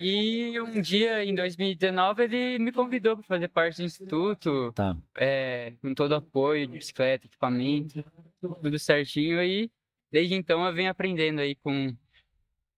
[0.00, 4.96] E um dia, em 2019, ele me convidou para fazer parte do instituto, Tá.
[5.16, 8.04] é, com todo o apoio de bicicleta, equipamento,
[8.40, 9.42] tudo certinho.
[9.42, 9.68] E
[10.12, 11.92] desde então eu venho aprendendo aí com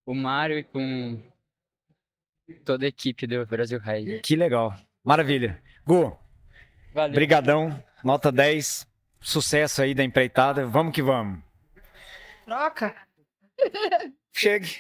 [0.07, 1.21] o Mário e com
[2.65, 4.21] toda a equipe do Brasil Ride.
[4.21, 4.75] Que legal.
[5.05, 5.63] Maravilha.
[5.87, 6.17] Gu,
[6.93, 7.15] Valeu.
[7.15, 7.85] brigadão.
[8.05, 8.87] Nota 10.
[9.21, 10.67] Sucesso aí da empreitada.
[10.67, 11.41] Vamos que vamos.
[12.45, 12.95] Troca.
[14.33, 14.77] Chegue.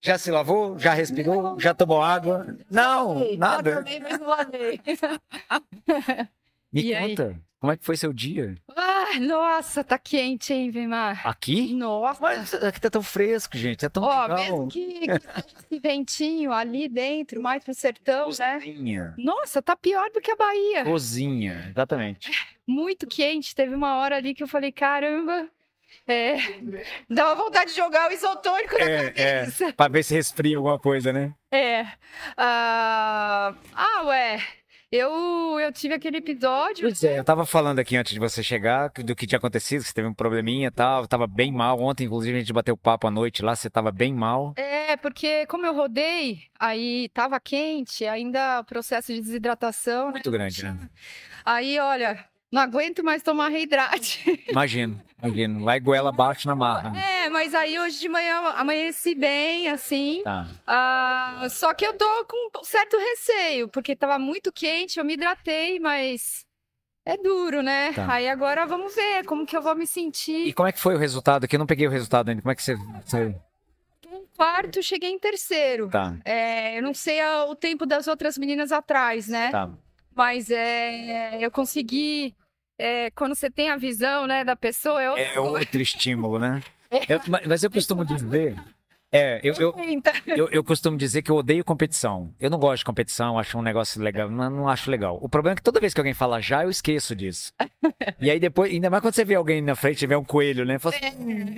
[0.00, 0.78] Já se lavou?
[0.78, 1.58] Já respirou?
[1.58, 2.46] Já tomou água?
[2.70, 3.76] Não, nada.
[3.76, 4.80] tomei, mas não lavei.
[6.76, 7.08] Me E aí?
[7.16, 8.54] conta, como é que foi seu dia?
[8.76, 11.26] Ai, nossa, tá quente, hein, Vimar?
[11.26, 11.72] Aqui?
[11.74, 12.20] Nossa.
[12.20, 13.84] Mas aqui tá tão fresco, gente.
[13.84, 14.36] É tão Ó, legal.
[14.36, 15.00] mesmo que,
[15.68, 18.54] que ventinho ali dentro, mais pro sertão, né?
[18.60, 19.14] Cozinha.
[19.16, 20.84] Nossa, tá pior do que a Bahia.
[20.84, 22.30] Cozinha, exatamente.
[22.66, 23.54] Muito quente.
[23.54, 25.48] Teve uma hora ali que eu falei, caramba.
[26.06, 26.36] É,
[27.08, 29.40] dá uma vontade de jogar o isotônico na É, é.
[29.40, 29.72] cabeça.
[29.72, 31.32] Pra ver se resfria alguma coisa, né?
[31.50, 31.86] É.
[32.36, 34.40] Ah, ah, ué.
[34.96, 36.82] Eu, eu tive aquele episódio.
[36.82, 39.88] Pois é, eu tava falando aqui antes de você chegar do que tinha acontecido, que
[39.88, 41.78] você teve um probleminha e tal, tava bem mal.
[41.80, 44.54] Ontem, inclusive, a gente bateu papo à noite lá, você tava bem mal.
[44.56, 50.12] É, porque como eu rodei, aí tava quente, ainda processo de desidratação, né?
[50.12, 50.88] Muito grande, né?
[51.44, 52.24] Aí, olha,
[52.56, 54.24] não aguento mais tomar reidrate.
[54.48, 55.64] Imagino, imagino.
[55.64, 56.92] Vai goela abaixo na marra.
[56.98, 60.22] É, mas aí hoje de manhã amanheci bem, assim.
[60.24, 60.46] Tá.
[60.66, 65.78] Ah, só que eu tô com certo receio, porque tava muito quente, eu me hidratei,
[65.78, 66.44] mas
[67.04, 67.92] é duro, né?
[67.92, 68.12] Tá.
[68.14, 70.46] Aí agora vamos ver como que eu vou me sentir.
[70.48, 71.44] E como é que foi o resultado?
[71.44, 72.40] Aqui eu não peguei o resultado ainda.
[72.42, 72.74] Como é que você.
[73.04, 73.36] você-
[74.36, 75.88] Quarto, cheguei em terceiro.
[75.88, 79.50] Tá, É, eu não sei o tempo das outras meninas atrás, né?
[79.50, 79.70] tá.
[80.14, 82.34] Mas é, eu consegui.
[82.78, 85.16] É, quando você tem a visão, né, da pessoa, eu.
[85.16, 86.62] É outro estímulo, né?
[87.08, 88.56] Eu- mas eu costumo dizer.
[89.12, 89.74] É, eu, eu,
[90.26, 92.34] eu, eu costumo dizer que eu odeio competição.
[92.40, 95.18] Eu não gosto de competição, acho um negócio legal, não, não acho legal.
[95.22, 97.52] O problema é que toda vez que alguém fala já, eu esqueço disso.
[98.20, 100.78] E aí depois, ainda mais quando você vê alguém na frente, vê um coelho, né?
[100.78, 101.06] Fala assim,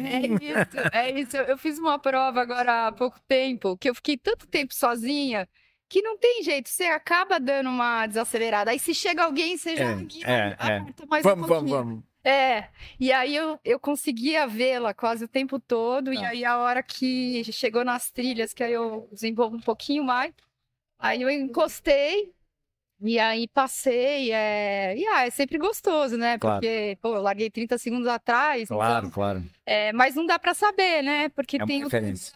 [0.07, 1.37] É isso, é isso.
[1.39, 5.49] Eu fiz uma prova agora há pouco tempo, que eu fiquei tanto tempo sozinha,
[5.89, 8.71] que não tem jeito, você acaba dando uma desacelerada.
[8.71, 10.77] Aí se chega alguém, você já É, guia, é, é.
[10.79, 11.77] aperta mais um vamos, vamos, pouquinho.
[11.87, 12.05] vamos.
[12.25, 12.69] É,
[13.01, 16.29] e aí eu, eu conseguia vê-la quase o tempo todo, e Tá.
[16.29, 20.35] aí a hora que chegou nas trilhas, que aí eu desenvolvo um pouquinho mais,
[20.99, 22.35] aí eu encostei,
[23.01, 24.95] e aí passei, é...
[24.99, 26.37] e ah, é sempre gostoso, né?
[26.37, 26.61] Claro.
[26.61, 29.43] Porque, pô, eu larguei 30 segundos atrás, Claro, então, claro.
[29.65, 31.29] é, mas não dá pra saber, né?
[31.31, 32.35] Porque É uma tem o- referência.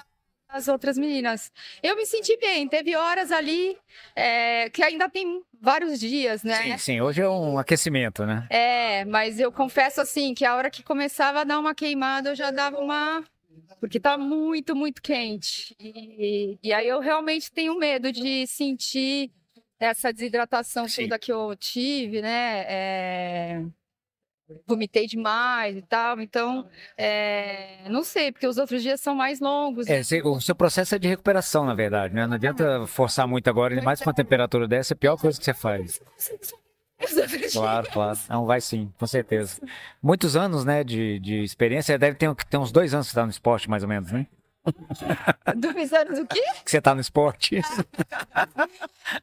[0.52, 1.50] As outras meninas.
[1.82, 3.76] Eu me senti bem, teve horas ali
[4.14, 6.62] é, que ainda tem vários dias, né?
[6.62, 8.46] Sim, sim, hoje é um aquecimento, né?
[8.50, 12.36] É, mas eu confesso assim que a hora que começava a dar uma queimada, eu
[12.36, 13.24] já dava uma.
[13.80, 15.74] Porque tá muito, muito quente.
[15.80, 19.30] E, e aí eu realmente tenho medo de sentir
[19.80, 21.02] essa desidratação Sim.
[21.02, 22.64] toda que eu tive, né?
[22.68, 23.64] É,
[24.66, 26.20] Vomitei demais e tal.
[26.20, 29.86] Então, é, não sei, porque os outros dias são mais longos.
[29.88, 32.26] É, o seu processo é de recuperação, na verdade, né?
[32.26, 35.44] Não adianta forçar muito agora, mais com a temperatura dessa, é a pior coisa que
[35.44, 36.00] você faz.
[37.52, 38.18] Claro, claro.
[38.28, 39.60] Não, vai sim, com certeza.
[40.00, 43.24] Muitos anos, né, de, de experiência, deve ter, ter uns dois anos que você tá
[43.24, 44.24] no esporte, mais ou menos, né?
[45.56, 46.42] Dois anos o quê?
[46.64, 47.60] Que você tá no esporte.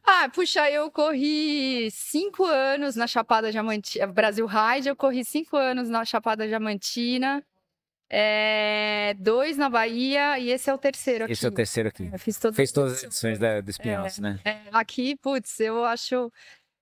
[0.05, 5.89] Ah, puxa, eu corri cinco anos na Chapada Diamantina, Brasil Ride, eu corri cinco anos
[5.89, 7.43] na Chapada Diamantina,
[8.09, 11.33] é, dois na Bahia e esse é o terceiro aqui.
[11.33, 12.09] Esse é o terceiro aqui.
[12.11, 14.39] Eu fiz todos Fez todas as edições da, do Espinhosa, né?
[14.43, 16.31] é, aqui, putz, eu acho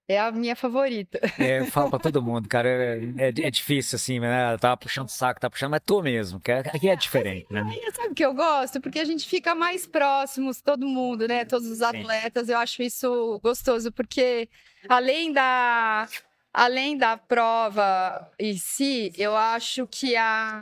[0.07, 1.19] é a minha favorita.
[1.37, 4.57] É, eu falo pra todo mundo, cara, é, é, é difícil assim, né?
[4.57, 7.63] Tava puxando o saco, tá puxando, mas tu mesmo, que é- aqui é diferente, né?
[7.75, 8.79] E Sabe o que eu gosto?
[8.79, 11.43] Porque a gente fica mais próximos, todo mundo, né?
[11.45, 12.47] Todos os atletas.
[12.49, 14.47] Eu acho isso gostoso, porque
[14.87, 16.07] além da,
[16.53, 20.61] além da prova em si, eu acho que a,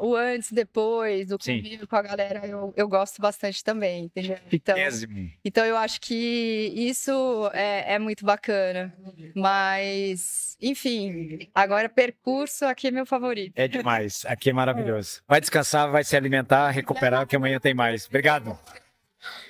[0.00, 1.58] o antes, depois, o Sim.
[1.58, 4.38] convívio com a galera, eu, eu gosto bastante também, entendeu?
[4.52, 4.76] Então,
[5.44, 8.94] então eu acho que isso é, é muito bacana.
[9.34, 13.52] Mas, enfim, agora percurso aqui é meu favorito.
[13.56, 15.22] É demais, aqui é maravilhoso.
[15.26, 18.06] Vai descansar, vai se alimentar, recuperar, porque amanhã tem mais.
[18.06, 18.58] Obrigado.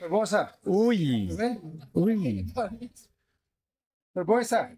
[0.08, 1.60] Moça, Ui, tudo bem?
[1.94, 2.46] ui.
[4.14, 4.72] Tudo bom, Sá?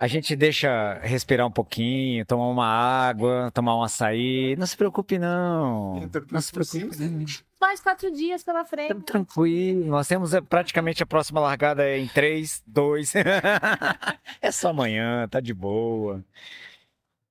[0.00, 4.54] A gente deixa respirar um pouquinho, tomar uma água, tomar um açaí.
[4.56, 6.08] Não se preocupe, não.
[6.30, 7.26] Não se preocupe, não.
[7.60, 8.90] Mais quatro dias pela frente.
[8.90, 9.86] Estamos tranquilos.
[9.86, 13.12] Nós temos é, praticamente a próxima largada em 3, 2.
[14.40, 16.24] é só amanhã, tá de boa.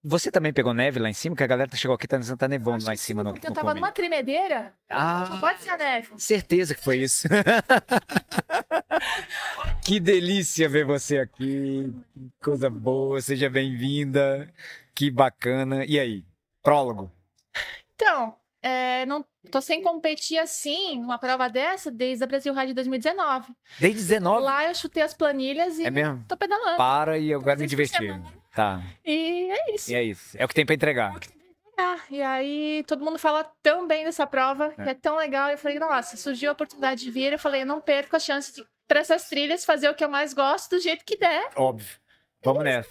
[0.10, 1.36] Você também pegou neve lá em cima?
[1.36, 3.56] Que a galera chegou aqui, tá, tá nevando lá em cima no, Porque eu no
[3.56, 3.82] tava começo.
[3.82, 4.74] numa tremedeira.
[4.89, 6.13] Não Ah, pode ser a neve.
[6.17, 7.28] certeza que foi isso.
[9.84, 11.93] que delícia ver você aqui.
[12.13, 14.52] Que coisa boa, seja bem-vinda.
[14.96, 15.86] Que bacana.
[15.86, 16.24] E aí?
[16.63, 17.12] Prólogo.
[17.96, 23.54] Então, é, não tô sem competir assim, uma prova dessa, desde a Brasil Ride 2019.
[23.80, 24.43] Desde 19?
[24.43, 26.24] Lá eu chutei as planilhas e É mesmo?
[26.28, 26.78] tô pedalando.
[26.78, 28.22] Para e eu quero me divertir.
[28.58, 28.82] Tá.
[29.06, 29.91] E é isso.
[29.91, 30.36] E é isso.
[30.36, 31.13] É o que tem pra entregar.
[31.78, 34.84] Ah, e aí todo mundo fala tão bem dessa prova, É.
[34.84, 35.52] que é tão legal.
[35.52, 37.32] Eu falei, nossa, surgiu a oportunidade de vir.
[37.32, 40.10] Eu falei, eu não perco a chance de pra essas trilhas, fazer o que eu
[40.10, 41.50] mais gosto, do jeito que der.
[41.56, 41.98] Óbvio.
[42.43, 42.89] Vamos nessa.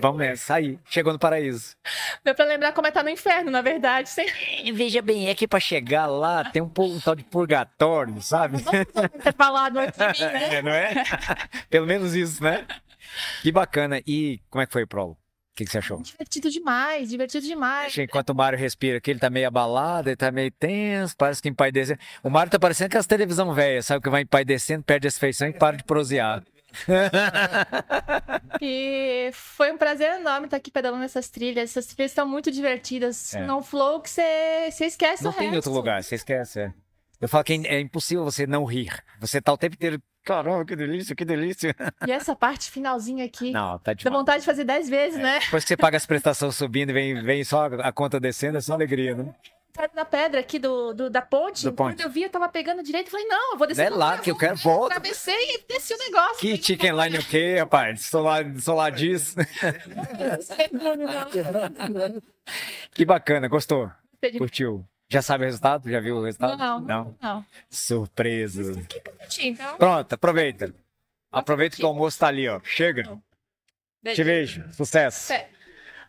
[0.00, 0.54] Vamos nessa.
[0.54, 1.76] Aí, chegou no paraíso.
[2.24, 4.08] Deu pra lembrar como é estar no inferno, na verdade.
[4.08, 4.26] Sem
[4.72, 8.58] Veja bem, é que pra chegar lá tem um, um tal de purgatório, sabe?
[9.22, 10.48] ter falado antes de mim, né?
[10.56, 10.94] É, não é?
[11.70, 12.66] Pelo menos isso, né?
[13.42, 14.00] Que bacana.
[14.06, 15.14] E como é que foi o prólogo?
[15.14, 16.02] O que, que você achou?
[16.02, 17.96] Divertido demais, divertido demais.
[17.96, 21.48] Enquanto o Mário respira aqui, ele tá meio abalado, ele tá meio tenso, parece que
[21.48, 21.98] empaidecendo.
[22.22, 24.02] O Mário tá parecendo que as televisão velha, sabe?
[24.02, 26.42] Que vai empaidecendo, perde as feições e para de prosear.
[28.60, 31.70] E foi um prazer enorme estar aqui pedalando essas trilhas.
[31.70, 33.34] Essas trilhas estão muito divertidas.
[33.34, 33.46] É.
[33.46, 35.56] Não flow que você esquece Não o tem em resto.
[35.68, 36.60] outro lugar, você esquece.
[36.60, 36.72] é.
[37.20, 38.92] Eu falo que é impossível você não rir.
[39.20, 40.02] Você tá o tempo inteiro.
[40.26, 41.74] Caramba, que delícia, que delícia.
[42.06, 44.18] E essa parte finalzinha aqui, Não, tá dá demais.
[44.18, 45.38] vontade de fazer dez vezes, né?
[45.38, 48.60] Depois que você paga as prestações subindo e vem, vem só a conta descendo, é
[48.60, 49.32] só alegria, né?
[49.72, 51.62] perto da pedra aqui do, do- da ponte.
[51.62, 51.96] Do ponte.
[51.96, 53.10] Quando eu vi, eu tava pegando direito.
[53.10, 53.82] Falei, não, eu vou descer.
[53.82, 54.94] É lá que eu quero, volta.
[54.96, 56.38] Atravessei e desci o negócio.
[56.38, 58.10] Que chicken line o quê, rapaz?
[58.96, 59.36] Disso.
[62.94, 63.90] Que bacana, gostou?
[64.22, 64.82] De- Curtiu?
[65.08, 65.88] Já sabe o resultado?
[65.90, 66.58] Já viu o resultado?
[66.58, 67.16] Não, Não.
[67.22, 67.44] não.
[67.70, 68.72] Surpresa.
[69.40, 70.74] Então, Pronto, aproveita.
[71.30, 72.60] Aproveita que o almoço tá ali, ó.
[72.64, 73.18] Chega.
[74.04, 74.64] Te vejo.
[74.72, 75.28] Sucesso.
[75.28, 75.50] Fé.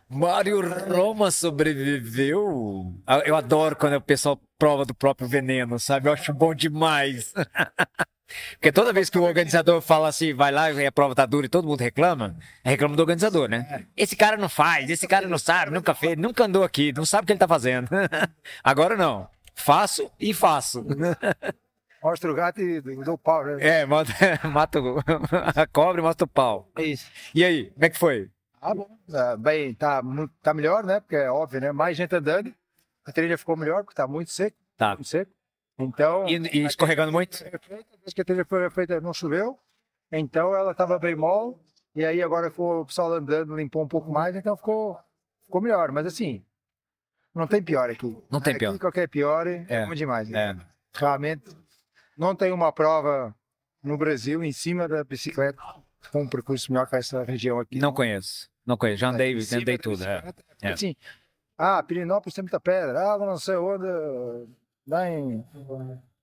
[0.10, 2.94] Mário Roma sobreviveu.
[3.26, 6.08] Eu adoro quando o pessoal prova do próprio veneno, sabe?
[6.08, 7.34] Eu acho bom demais.
[8.54, 11.46] Porque toda vez que o organizador fala assim, vai lá e a prova tá dura
[11.46, 13.86] e todo mundo reclama, reclama do organizador, né?
[13.96, 17.24] Esse cara não faz, esse cara não sabe, nunca fez, nunca andou aqui, não sabe
[17.24, 17.88] o que ele tá fazendo.
[18.64, 19.30] Agora não.
[19.56, 20.86] Faço e faço.
[22.04, 23.58] Mostra o gato e dou o pau, né?
[23.60, 24.14] É, mata,
[24.48, 25.00] mata o-
[25.56, 26.70] a cobra e mostra o pau.
[26.78, 27.10] Isso.
[27.34, 28.30] E aí, como é que foi?
[28.62, 28.88] Ah, bom.
[29.14, 30.02] Ah, bem, tá,
[30.44, 31.00] tá melhor, né?
[31.00, 31.72] Porque é óbvio, né?
[31.72, 32.54] Mais gente andando.
[33.06, 34.56] A trilha ficou melhor, porque tá muito seco.
[34.78, 34.90] Tá.
[34.94, 35.32] Muito seco.
[35.80, 36.28] Então.
[36.28, 37.44] E, e escorregando muito?
[37.44, 39.60] Desde que a trilha foi feita, não choveu.
[40.12, 41.56] Então ela tava bem mole.
[41.96, 45.00] E aí agora ficou o pessoal andando, limpou um pouco mais, então ficou,
[45.46, 45.92] ficou melhor.
[45.92, 46.44] Mas assim,
[47.34, 48.18] não tem pior aqui.
[48.30, 48.80] Não tem Aqui pior.
[48.80, 49.86] Qualquer pior é, É.
[49.94, 50.30] demais.
[50.30, 50.54] É.
[50.54, 50.60] Né?
[50.94, 51.46] Realmente,
[52.18, 53.36] não tem uma prova
[53.84, 55.62] no Brasil em cima da bicicleta
[56.12, 57.80] com um percurso melhor que essa região aqui.
[57.80, 58.50] Não conheço.
[58.66, 59.00] Não conheço.
[59.00, 60.04] Já andei, andei tudo.
[60.04, 60.24] É.
[60.62, 60.72] É.
[60.74, 60.96] Assim,
[61.58, 63.86] ah, Pirinópolis tem muita pedra, ah, não sei onde,
[64.88, 65.44] lá em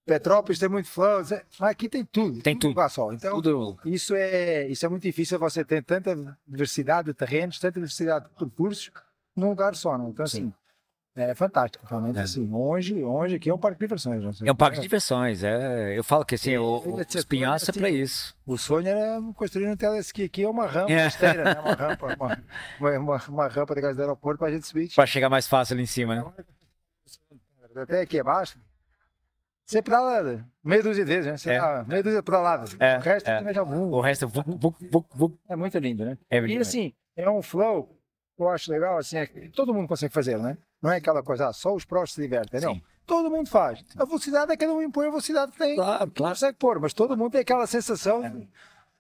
[0.07, 2.42] Petrópolis tem muito flow, mas aqui tem tudo.
[2.42, 2.79] Tem tudo.
[2.90, 3.11] só.
[3.12, 3.79] Então, Tudo.
[3.87, 6.14] isso é, isso é muito difícil você ter tanta
[6.46, 8.90] diversidade de terrenos, tanta diversidade de percursos
[9.35, 10.11] num lugar só, não?
[10.11, 10.53] Então, assim,
[11.16, 14.37] é fantástico, realmente, assim, longe, longe, aqui é um parque de diversões.
[14.37, 14.46] sei.
[14.46, 15.42] É um parque de diversões.
[15.42, 15.96] É.
[15.96, 18.37] Eu falo que assim, o, o, Ele- os pinhaços é assim, isso.
[18.44, 21.07] O sonho era construir um teleski, aqui é uma rampa É.
[21.07, 21.61] esteira, né?
[21.61, 22.42] Uma rampa, uma,
[22.79, 24.90] uma, uma, uma rampa da casa do aeroporto pra gente subir.
[24.94, 26.24] Pra chegar mais fácil ali em cima, né?
[27.76, 28.58] Até aqui abaixo,
[29.66, 31.37] você pedala meia dúzia de vezes, né?
[31.37, 31.58] Você É.
[31.58, 32.76] dá meia dúzia de pedaladas.
[32.78, 33.64] É, o resto é.
[33.64, 33.96] voa.
[33.98, 35.52] O resto é.
[35.52, 36.18] É muito lindo, né?
[36.28, 37.96] É E assim, é um flow
[38.37, 40.58] que eu acho legal, assim, é que todo mundo consegue fazer, né?
[40.82, 42.74] Não é aquela coisa, ah, só os prós se divertem, não.
[42.74, 42.82] Sim.
[43.06, 43.82] Todo mundo faz.
[43.96, 45.76] A velocidade é cada um impõe a velocidade que tem.
[45.76, 48.22] Claro, que consegue pôr, mas todo mundo tem aquela sensação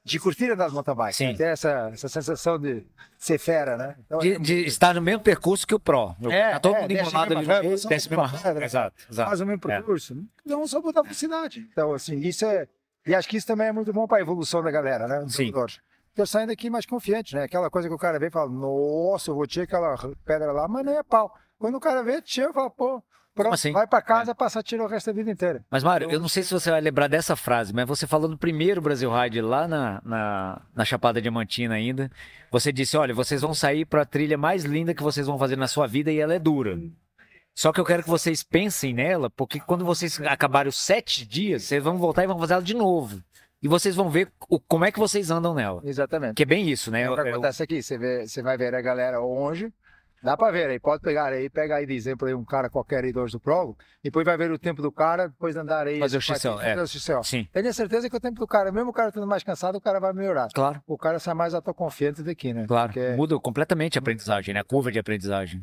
[0.04, 1.16] de curtir de mountain bike.
[1.16, 1.26] Sim.
[1.28, 1.34] né?
[1.34, 2.86] Tem essa, essa sensação de
[3.16, 3.96] ser fera, né?
[4.04, 6.14] Então, De, de estar no mesmo percurso que o Pro.
[6.30, 7.46] É, tá todo é, mundo a enrolado ali
[7.88, 8.64] desce a mesma pedra.
[8.66, 9.28] Exato, exato.
[9.30, 9.76] faz o mesmo É.
[9.76, 10.16] percurso.
[10.44, 11.66] Não só botar velocidade.
[11.72, 12.68] Então, assim, isso é.
[13.06, 15.24] E acho que isso também é muito bom para a evolução da galera, né?
[15.28, 15.52] Sim.
[16.16, 17.44] eu saio daqui mais confiante, né?
[17.44, 20.68] Aquela coisa que o cara vê e fala, nossa, eu vou tirar aquela pedra lá,
[20.68, 21.34] mas nem é pau.
[21.58, 23.02] Quando o cara vê, tira e fala, pô,
[23.34, 23.72] pronto, assim?
[23.72, 25.64] vai para casa, passa a tirar o resto da vida inteira.
[25.70, 28.38] Mas, Mário, eu não sei se você vai lembrar dessa frase, mas você falou no
[28.38, 32.10] primeiro Brasil Ride lá na, na, na Chapada Diamantina ainda.
[32.50, 35.56] Você disse: olha, vocês vão sair para a trilha mais linda que vocês vão fazer
[35.56, 36.78] na sua vida e ela é dura.
[37.54, 41.62] Só que eu quero que vocês pensem nela, porque quando vocês acabarem os sete dias,
[41.62, 43.22] vocês vão voltar e vão fazer ela de novo.
[43.62, 45.80] E vocês vão ver o- como é que vocês andam nela.
[45.84, 46.34] Exatamente.
[46.34, 47.02] Que é bem isso, né?
[47.02, 49.72] É o que eu- acontece aqui, você, vê, você vai ver a galera longe,
[50.24, 53.04] dá para ver aí, pode pegar aí, pega aí de exemplo aí um cara qualquer
[53.04, 56.00] aí hoje do prolo, depois vai ver o tempo do cara, depois andar aí.
[56.00, 56.74] Fazer o XCO, é.
[56.74, 57.22] fazer o XCO.
[57.24, 59.80] Sim, Tenho certeza que o tempo do cara, mesmo o cara estando mais cansado, o
[59.80, 60.48] cara vai melhorar.
[60.54, 62.64] claro, O cara sai mais autoconfiante daqui, né?
[62.66, 62.92] claro.
[62.92, 64.60] Porque- Muda completamente a aprendizagem, né?
[64.60, 65.60] A curva de aprendizagem.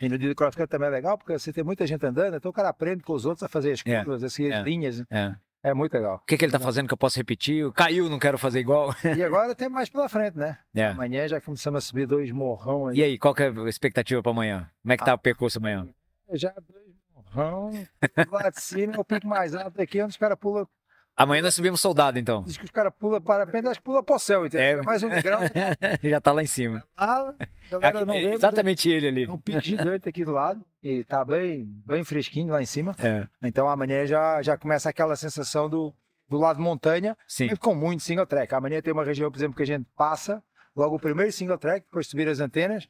[0.00, 2.54] E no do crossfit também é legal, porque você tem muita gente andando, então o
[2.54, 4.62] cara aprende com os outros a fazer as É, curvas, as seguir as é.
[4.62, 5.02] linhas.
[5.10, 5.34] É.
[5.64, 6.16] É muito legal.
[6.16, 7.72] O que, que ele tá fazendo que eu posso repetir?
[7.72, 8.94] Caiu, não quero fazer igual.
[9.16, 10.58] E agora tem mais pela frente, né?
[10.76, 10.88] É.
[10.88, 12.98] Amanhã já começamos a subir dois morrão aí.
[12.98, 14.70] E aí, qual que é a expectativa para amanhã?
[14.82, 15.88] Como é que tá o percurso amanhã?
[16.32, 17.72] Já dois morrão.
[18.30, 20.68] Lá de cima é o pico mais alto aqui, onde os caras pulam.
[21.16, 22.42] Amanhã nós subimos soldado, então.
[22.42, 24.80] Diz que os caras pulam para acho que pula pro céu, entendeu?
[24.80, 24.82] É.
[24.82, 25.40] Mais um grau.
[26.02, 26.82] Já tá lá em cima.
[26.98, 27.34] lá,
[27.70, 29.26] a galera não É vê, mas exatamente ele ali.
[29.26, 30.64] tem um pico gigante aqui do lado.
[30.82, 32.96] E tá bem, bem fresquinho lá em cima.
[32.98, 35.94] É, Então amanhã já, já começa aquela sensação do,
[36.28, 37.54] do lado montanha, sim.
[37.56, 38.52] com muito single track.
[38.52, 40.42] Amanhã tem uma região, por exemplo, que a gente passa,
[40.74, 42.88] logo o primeiro single track, depois subir as antenas.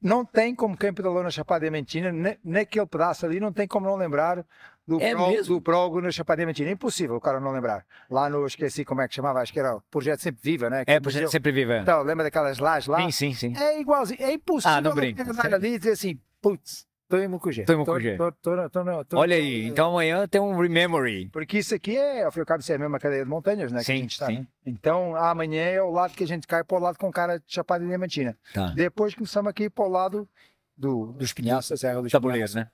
[0.00, 2.12] Não tem como quem pedalou na Chapada Diamantina,
[2.44, 4.46] naquele pedaço ali, não tem como não lembrar
[4.86, 5.54] do, É pró- mesmo?
[5.54, 6.70] do prólogo na Chapada Diamantina.
[6.70, 7.84] É impossível o cara não lembrar.
[8.10, 10.82] Lá no, esqueci como é que chamava, acho que era o Projeto Sempre Viva, né?
[10.86, 11.72] É, Que projeto museu- sempre vive.
[11.72, 11.80] é.
[11.80, 13.00] Então, lembra daquelas lajes lá?
[13.02, 13.54] Sim, sim, sim.
[13.56, 15.22] É igualzinho, é impossível Ah, não brinca.
[15.54, 17.64] ali e dizer assim, putz, tô em Mucugê.
[17.64, 18.16] Tô em Mucugê.
[18.16, 21.28] Tô- tô- tô- tô- Olha aí, então amanhã tem um rememory.
[21.32, 23.28] porque isso aqui é, ao fim e ao cabo, isso é a mesma cadeia de
[23.30, 23.82] montanhas, né?
[23.84, 24.38] Sim, está, sim.
[24.40, 24.46] né?
[24.66, 27.44] Então, amanhã é o lado que a gente cai para o lado com cara de
[27.46, 28.36] Chapada Diamantina.
[28.52, 28.68] Tá.
[28.74, 30.28] Depois começamos aqui para o lado
[30.76, 32.56] do, dos Pinhaços, da Serra dos Tabuleiro, Pinhaços.
[32.56, 32.68] né?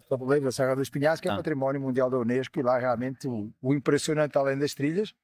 [0.00, 1.36] Do Tabuleiro da Serra dos Pinhaços, que é Tá.
[1.36, 5.14] patrimônio mundial da Unesco, e lá realmente o, o impressionante, além das trilhas,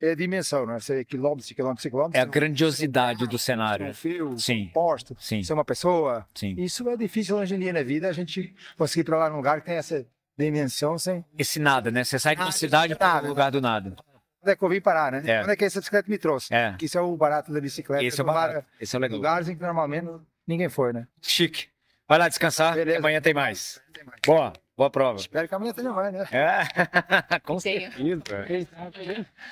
[0.00, 0.80] é a dimensão, não é?
[0.80, 2.18] Ser quilômetros e quilômetros e quilômetros.
[2.18, 3.86] É a grandiosidade do cenário.
[3.86, 4.64] Um fio, Sim.
[4.64, 5.42] um posto, Sim.
[5.42, 6.26] ser uma pessoa.
[6.34, 6.54] Sim.
[6.58, 9.36] Isso é difícil hoje em dia na vida, a gente conseguir ir para lá num
[9.36, 10.06] lugar que tem essa
[10.38, 11.24] dimensão sem.
[11.38, 12.04] Esse nada, né?
[12.04, 13.96] Você sai de uma cidade para um lugar do nada.
[14.42, 15.22] Onde é que eu vim parar, né?
[15.24, 15.42] É.
[15.42, 16.54] Onde é que essa bicicleta me trouxe?
[16.54, 16.74] É.
[16.78, 18.04] Que isso é o barato da bicicleta.
[18.04, 18.68] Esse é o levar barato.
[18.80, 19.16] Esse é o legal.
[19.16, 20.08] Lugares em que normalmente
[20.46, 21.08] ninguém foi, né?
[21.22, 21.68] Chique.
[22.08, 22.98] Vai lá descansar, Beleza.
[22.98, 23.80] amanhã tem mais.
[24.24, 25.18] Boa, boa prova.
[25.18, 26.24] Espero que amanhã tenha mais, né?
[26.30, 27.38] É.
[27.40, 28.46] Com certeza.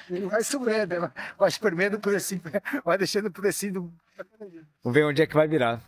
[0.08, 1.12] Ele vai subindo, né?
[1.36, 2.40] vai espremendo por assim,
[2.84, 3.72] vai deixando por assim.
[3.72, 3.92] do-
[4.82, 5.80] Vamos ver onde é que vai virar.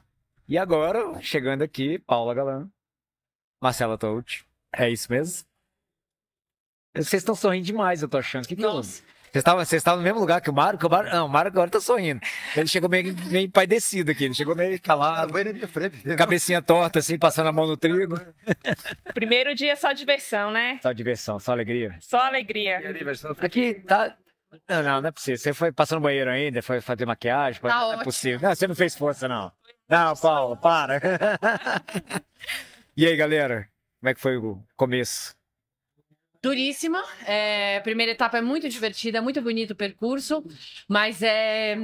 [0.48, 2.68] E agora, chegando aqui, Paula Galan,
[3.60, 4.44] Marcela Tout.
[4.72, 5.46] É isso mesmo?
[6.94, 8.46] Vocês estão sorrindo demais, eu tô achando.
[8.48, 8.56] Que?
[8.56, 9.04] Vocês
[9.40, 10.78] estavam vocês estavam no mesmo lugar que o Mário?
[10.78, 12.20] Que o Mário não, o Mário agora tá sorrindo.
[12.56, 14.24] Ele chegou meio, meio empadecido aqui.
[14.24, 15.32] Ele chegou meio calado,
[15.68, 16.06] frente.
[16.06, 16.16] né?
[16.16, 18.20] cabecinha torta, assim, passando a mão no trigo.
[19.14, 20.78] Primeiro dia é só diversão, né?
[20.82, 21.96] Só diversão, só alegria.
[22.00, 22.80] Só alegria.
[23.40, 24.16] Aqui tá.
[24.68, 25.38] Não, não, não é possível.
[25.38, 27.60] Você foi passar no banheiro ainda, foi fazer maquiagem?
[27.60, 28.04] Tá não é ótimo.
[28.04, 28.40] possível.
[28.48, 29.52] Não, você não fez força, não.
[29.88, 31.00] Não, Paulo, para.
[32.96, 33.68] e aí, galera?
[34.00, 35.35] Como é que foi o começo?
[36.50, 37.02] Duríssima.
[37.26, 40.44] É, a primeira etapa é muito divertida, é muito bonito o percurso,
[40.88, 41.76] mas é,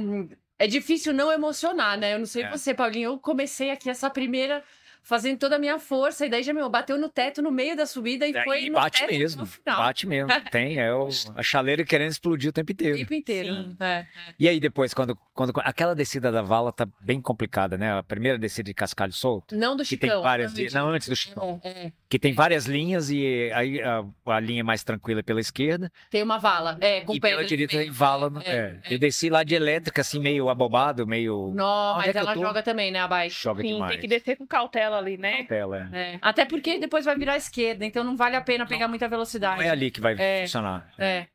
[0.59, 2.13] é difícil não emocionar, né?
[2.13, 2.49] Eu não sei É.
[2.49, 3.11] você, Paulinho.
[3.11, 4.63] Eu comecei aqui essa primeira
[5.05, 7.85] fazendo toda a minha força, e daí já meu, bateu no teto no meio da
[7.85, 9.41] subida e foi É, E no bate teto mesmo.
[9.41, 9.77] no final.
[9.81, 10.29] Bate mesmo.
[10.49, 12.97] Tem, é o, a chaleira querendo explodir o tempo O inteiro.
[12.99, 13.75] tempo inteiro.
[13.81, 14.05] É.
[14.39, 15.51] E aí, depois, quando, quando.
[15.57, 17.97] Aquela descida da vala tá bem complicada, né?
[17.97, 19.55] A primeira descida de cascalho solto.
[19.55, 20.21] Não do Que tem Chicão.
[20.23, 20.51] várias.
[20.51, 20.73] antes.
[20.73, 21.59] Não, antes do Chicão.
[21.63, 21.91] É, é.
[22.09, 25.91] Que tem várias linhas e aí a, a linha mais tranquila é pela esquerda.
[26.11, 27.37] Tem uma vala, é, com e pedra.
[27.37, 28.29] pela de direita tem vala.
[28.29, 28.93] no- É, é.
[28.93, 31.51] Eu desci lá de elétrica, assim, meio abobado, meio.
[31.55, 33.35] Não, mas é ela joga também, né, a bike?
[33.35, 33.91] Joga Sim, demais.
[33.93, 35.43] tem que descer com cautela ali, né?
[35.45, 36.13] Tela, é.
[36.13, 36.19] É.
[36.21, 39.57] Até porque depois vai virar à esquerda, então não vale a pena pegar muita velocidade.
[39.57, 40.41] Não é ali que vai É.
[40.41, 40.89] funcionar.
[40.97, 41.25] É.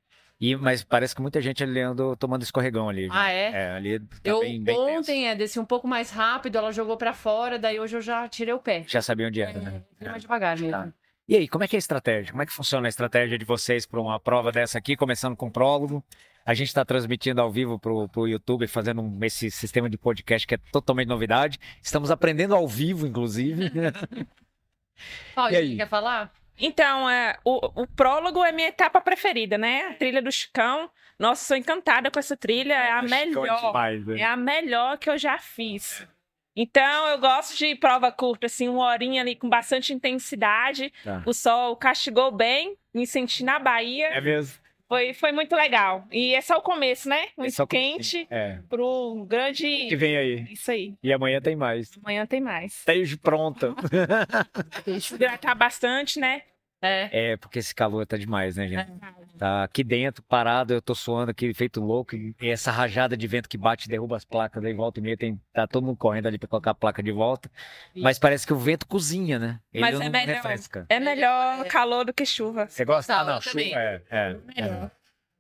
[0.41, 3.09] E, mas parece que muita gente ali andou tomando escorregão ali.
[3.11, 3.51] Ah, é?
[3.51, 4.99] É, ali tá eu bem, bem tenso.
[5.01, 8.29] ontem é, desci um pouco mais rápido, ela jogou pra fora, daí hoje eu já
[8.29, 8.85] tirei o pé.
[8.87, 9.83] Já sabia onde era, né?
[9.99, 10.71] Fui mais devagar mesmo.
[10.71, 10.89] Tá.
[11.29, 12.31] E aí, como é que é a estratégia?
[12.31, 15.51] Como é que funciona a estratégia de vocês para uma prova dessa aqui, começando com
[15.51, 16.03] prólogo?
[16.47, 20.47] A gente está transmitindo ao vivo pro, pro YouTube, fazendo um- esse sistema de podcast
[20.47, 21.59] que é totalmente novidade.
[21.83, 23.71] Estamos aprendendo ao vivo, inclusive.
[25.35, 25.77] Paulo, aí?
[25.77, 26.33] quer falar?
[26.59, 29.87] Então, é, o, o prólogo é minha etapa preferida, né?
[29.87, 30.91] A trilha do Chicão.
[31.19, 32.75] Nossa, sou encantada com essa trilha.
[32.75, 33.67] É a é melhor.
[33.67, 34.21] demais, né?
[34.21, 36.07] É a melhor que eu já fiz.
[36.57, 40.93] Então, eu gosto de prova curta, assim, uma horinha ali com bastante intensidade.
[41.05, 41.23] Tá.
[41.25, 44.09] O sol castigou bem, me senti na Bahia.
[44.09, 44.59] É mesmo.
[44.89, 46.07] Foi, foi muito legal.
[46.11, 47.27] E é só o começo, né?
[47.37, 48.59] Muito só o quente É.
[48.71, 49.65] pro grande.
[49.87, 50.47] Que vem aí.
[50.51, 50.95] Isso aí.
[51.03, 51.91] E amanhã tem mais.
[52.03, 52.73] Amanhã tem mais.
[52.79, 53.75] Esteja pronta.
[54.87, 56.43] Hidratar bastante, né?
[56.81, 57.33] É.
[57.33, 58.93] É, porque esse calor tá demais, né, gente?
[59.37, 62.15] Tá aqui dentro, parado, eu tô suando aqui, feito louco.
[62.15, 65.41] E essa rajada de vento que bate, derruba as placas, daí volta e meia, tem,
[65.53, 67.51] tá todo mundo correndo ali pra colocar a placa de volta.
[67.95, 69.61] Mas parece que o vento cozinha, né?
[69.73, 70.37] Ele Mas não é melhor.
[70.37, 70.87] refresca.
[70.89, 72.67] É melhor calor do que chuva.
[72.67, 73.15] Você gosta?
[73.17, 74.91] Ah, não, chuva é, é, é.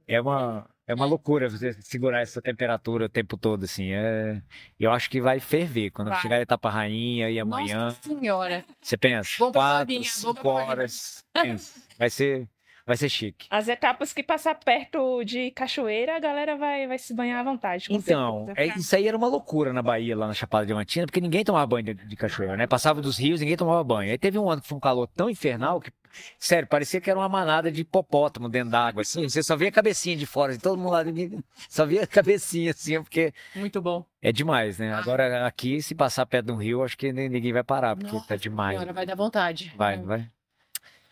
[0.06, 3.92] É uma, é uma loucura você segurar essa temperatura o tempo todo, assim.
[3.92, 4.42] É,
[4.80, 5.90] eu acho que vai ferver.
[5.90, 6.20] Quando Vai.
[6.22, 8.64] chegar a etapa rainha e amanhã, Nossa senhora.
[8.80, 11.22] você pensa, quatro, cinco horas.
[11.32, 12.48] pensa, vai ser,
[12.88, 13.46] vai ser chique.
[13.50, 17.86] As etapas que passar perto de cachoeira, a galera vai, vai se banhar à vontade.
[17.88, 21.20] com Então, é, isso aí era uma loucura na Bahia, lá na Chapada Diamantina, porque
[21.20, 22.66] ninguém tomava banho de, de cachoeira, né?
[22.66, 24.10] Passava dos rios, ninguém tomava banho.
[24.10, 25.92] Aí teve um ano que foi um calor tão infernal que,
[26.38, 29.28] sério, parecia que era uma manada de hipopótamo dentro d'água, assim.
[29.28, 32.06] Você só via a cabecinha de fora, assim, todo mundo lá, ninguém- só via a
[32.06, 34.04] cabecinha, assim, porque Muito bom.
[34.22, 34.94] é demais, né?
[34.94, 38.16] Agora, aqui, se passar perto de um rio, acho que nem- ninguém vai parar, porque
[38.26, 38.78] tá demais.
[38.78, 39.72] Senhora, vai dar vontade.
[39.76, 40.26] Vai, vai.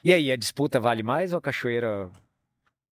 [0.06, 2.08] E aí, a disputa vale mais ou a cachoeira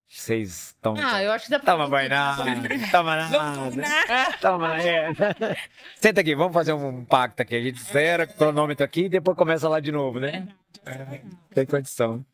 [0.08, 0.96] vocês estão...
[0.98, 2.44] Ah, eu acho que dá pra Toma banho nada,
[2.90, 4.32] toma nada.
[4.42, 5.12] Toma, é.
[5.94, 7.54] Senta aqui, vamos fazer um pacto aqui.
[7.54, 10.48] A gente zera o cronômetro aqui e depois começa lá de novo, né?
[10.84, 11.20] É,
[11.54, 12.26] Tem condição.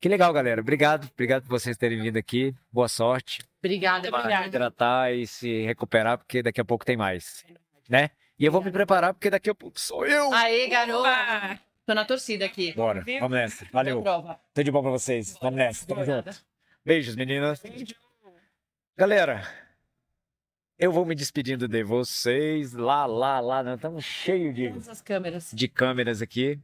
[0.00, 0.60] Que legal, galera.
[0.60, 1.08] Obrigado.
[1.12, 2.54] Obrigado por vocês terem vindo aqui.
[2.70, 3.42] Boa sorte.
[3.58, 4.46] Obrigada, obrigada.
[4.46, 7.44] hidratar e se recuperar, porque daqui a pouco tem mais.
[7.88, 8.10] Né?
[8.38, 10.32] E eu vou me preparar, porque daqui a pouco sou eu.
[10.32, 11.58] Aê, garota.
[11.88, 12.74] Tô na torcida aqui.
[12.74, 13.64] Bora, vamos nessa.
[13.72, 14.04] Valeu.
[14.52, 15.38] Tudo de bom pra vocês.
[15.40, 15.86] Vamos nessa.
[15.86, 16.44] Tamo junto.
[16.84, 17.62] Beijos, meninas.
[18.94, 19.42] Galera,
[20.78, 22.74] eu vou me despedindo de vocês.
[22.74, 23.62] Lá, lá, lá.
[23.62, 25.50] Nós estamos cheios de, Todas as câmeras.
[25.50, 26.60] de câmeras aqui.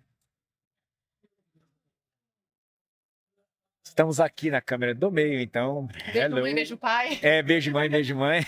[3.83, 5.87] Estamos aqui na câmera do meio, então.
[5.87, 6.41] Beijo, Hello.
[6.43, 7.19] mãe, beijo, pai.
[7.23, 8.43] É, beijo, mãe, beijo, mãe.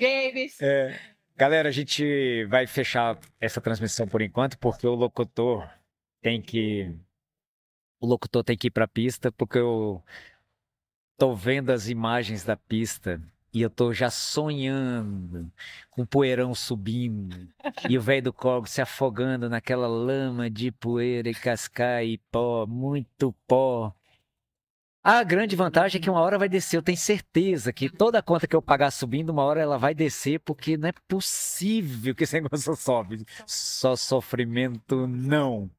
[0.00, 0.60] Games.
[0.60, 0.98] É,
[1.38, 5.70] galera, a gente vai fechar essa transmissão por enquanto, porque o locutor
[6.20, 6.92] tem que.
[8.00, 10.02] O locutor tem que ir pra pista, porque o,
[11.16, 13.20] tô vendo as imagens da pista
[13.52, 15.50] e eu tô já sonhando
[15.90, 17.48] com o poeirão subindo
[17.88, 22.66] e o velho do Cog se afogando naquela lama de poeira e cascai e pó,
[22.66, 23.94] muito pó.
[25.02, 28.46] A grande vantagem é que uma hora vai descer, eu tenho certeza que toda conta
[28.46, 32.34] que eu pagar subindo, uma hora ela vai descer, porque não é possível que esse
[32.40, 33.24] negócio sobe.
[33.46, 35.70] Só sofrimento, não.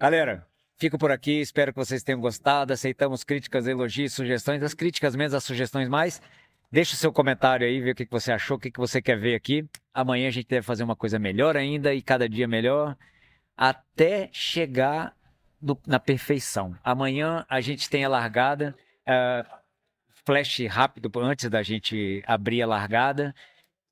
[0.00, 0.46] Galera,
[0.78, 2.72] fico por aqui, espero que vocês tenham gostado.
[2.72, 6.20] Aceitamos críticas, elogios, sugestões, as críticas menos, as sugestões mais.
[6.70, 9.34] Deixe o seu comentário aí, ver o que você achou, o que você quer ver
[9.34, 9.68] aqui.
[9.92, 12.96] Amanhã a gente deve fazer uma coisa melhor ainda e cada dia melhor,
[13.54, 15.14] até chegar
[15.86, 16.76] na perfeição.
[16.82, 18.74] Amanhã a gente tem a largada,
[19.06, 19.60] ah,
[20.24, 23.34] flash rápido antes da gente abrir a largada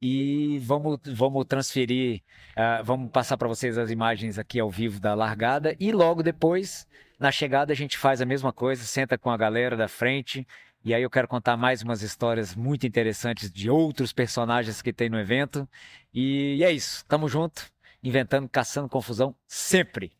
[0.02, 2.22] e vamos, vamos transferir,
[2.56, 6.86] ah, vamos passar para vocês as imagens aqui ao vivo da largada e logo depois,
[7.18, 10.46] na chegada, a gente faz a mesma coisa, senta com a galera da frente
[10.82, 15.10] e aí eu quero contar mais umas histórias muito interessantes de outros personagens que tem
[15.10, 15.68] no evento.
[16.12, 17.70] E é isso, tamo junto,
[18.02, 20.12] inventando, caçando confusão sempre.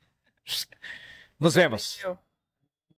[1.41, 1.99] Nos vemos.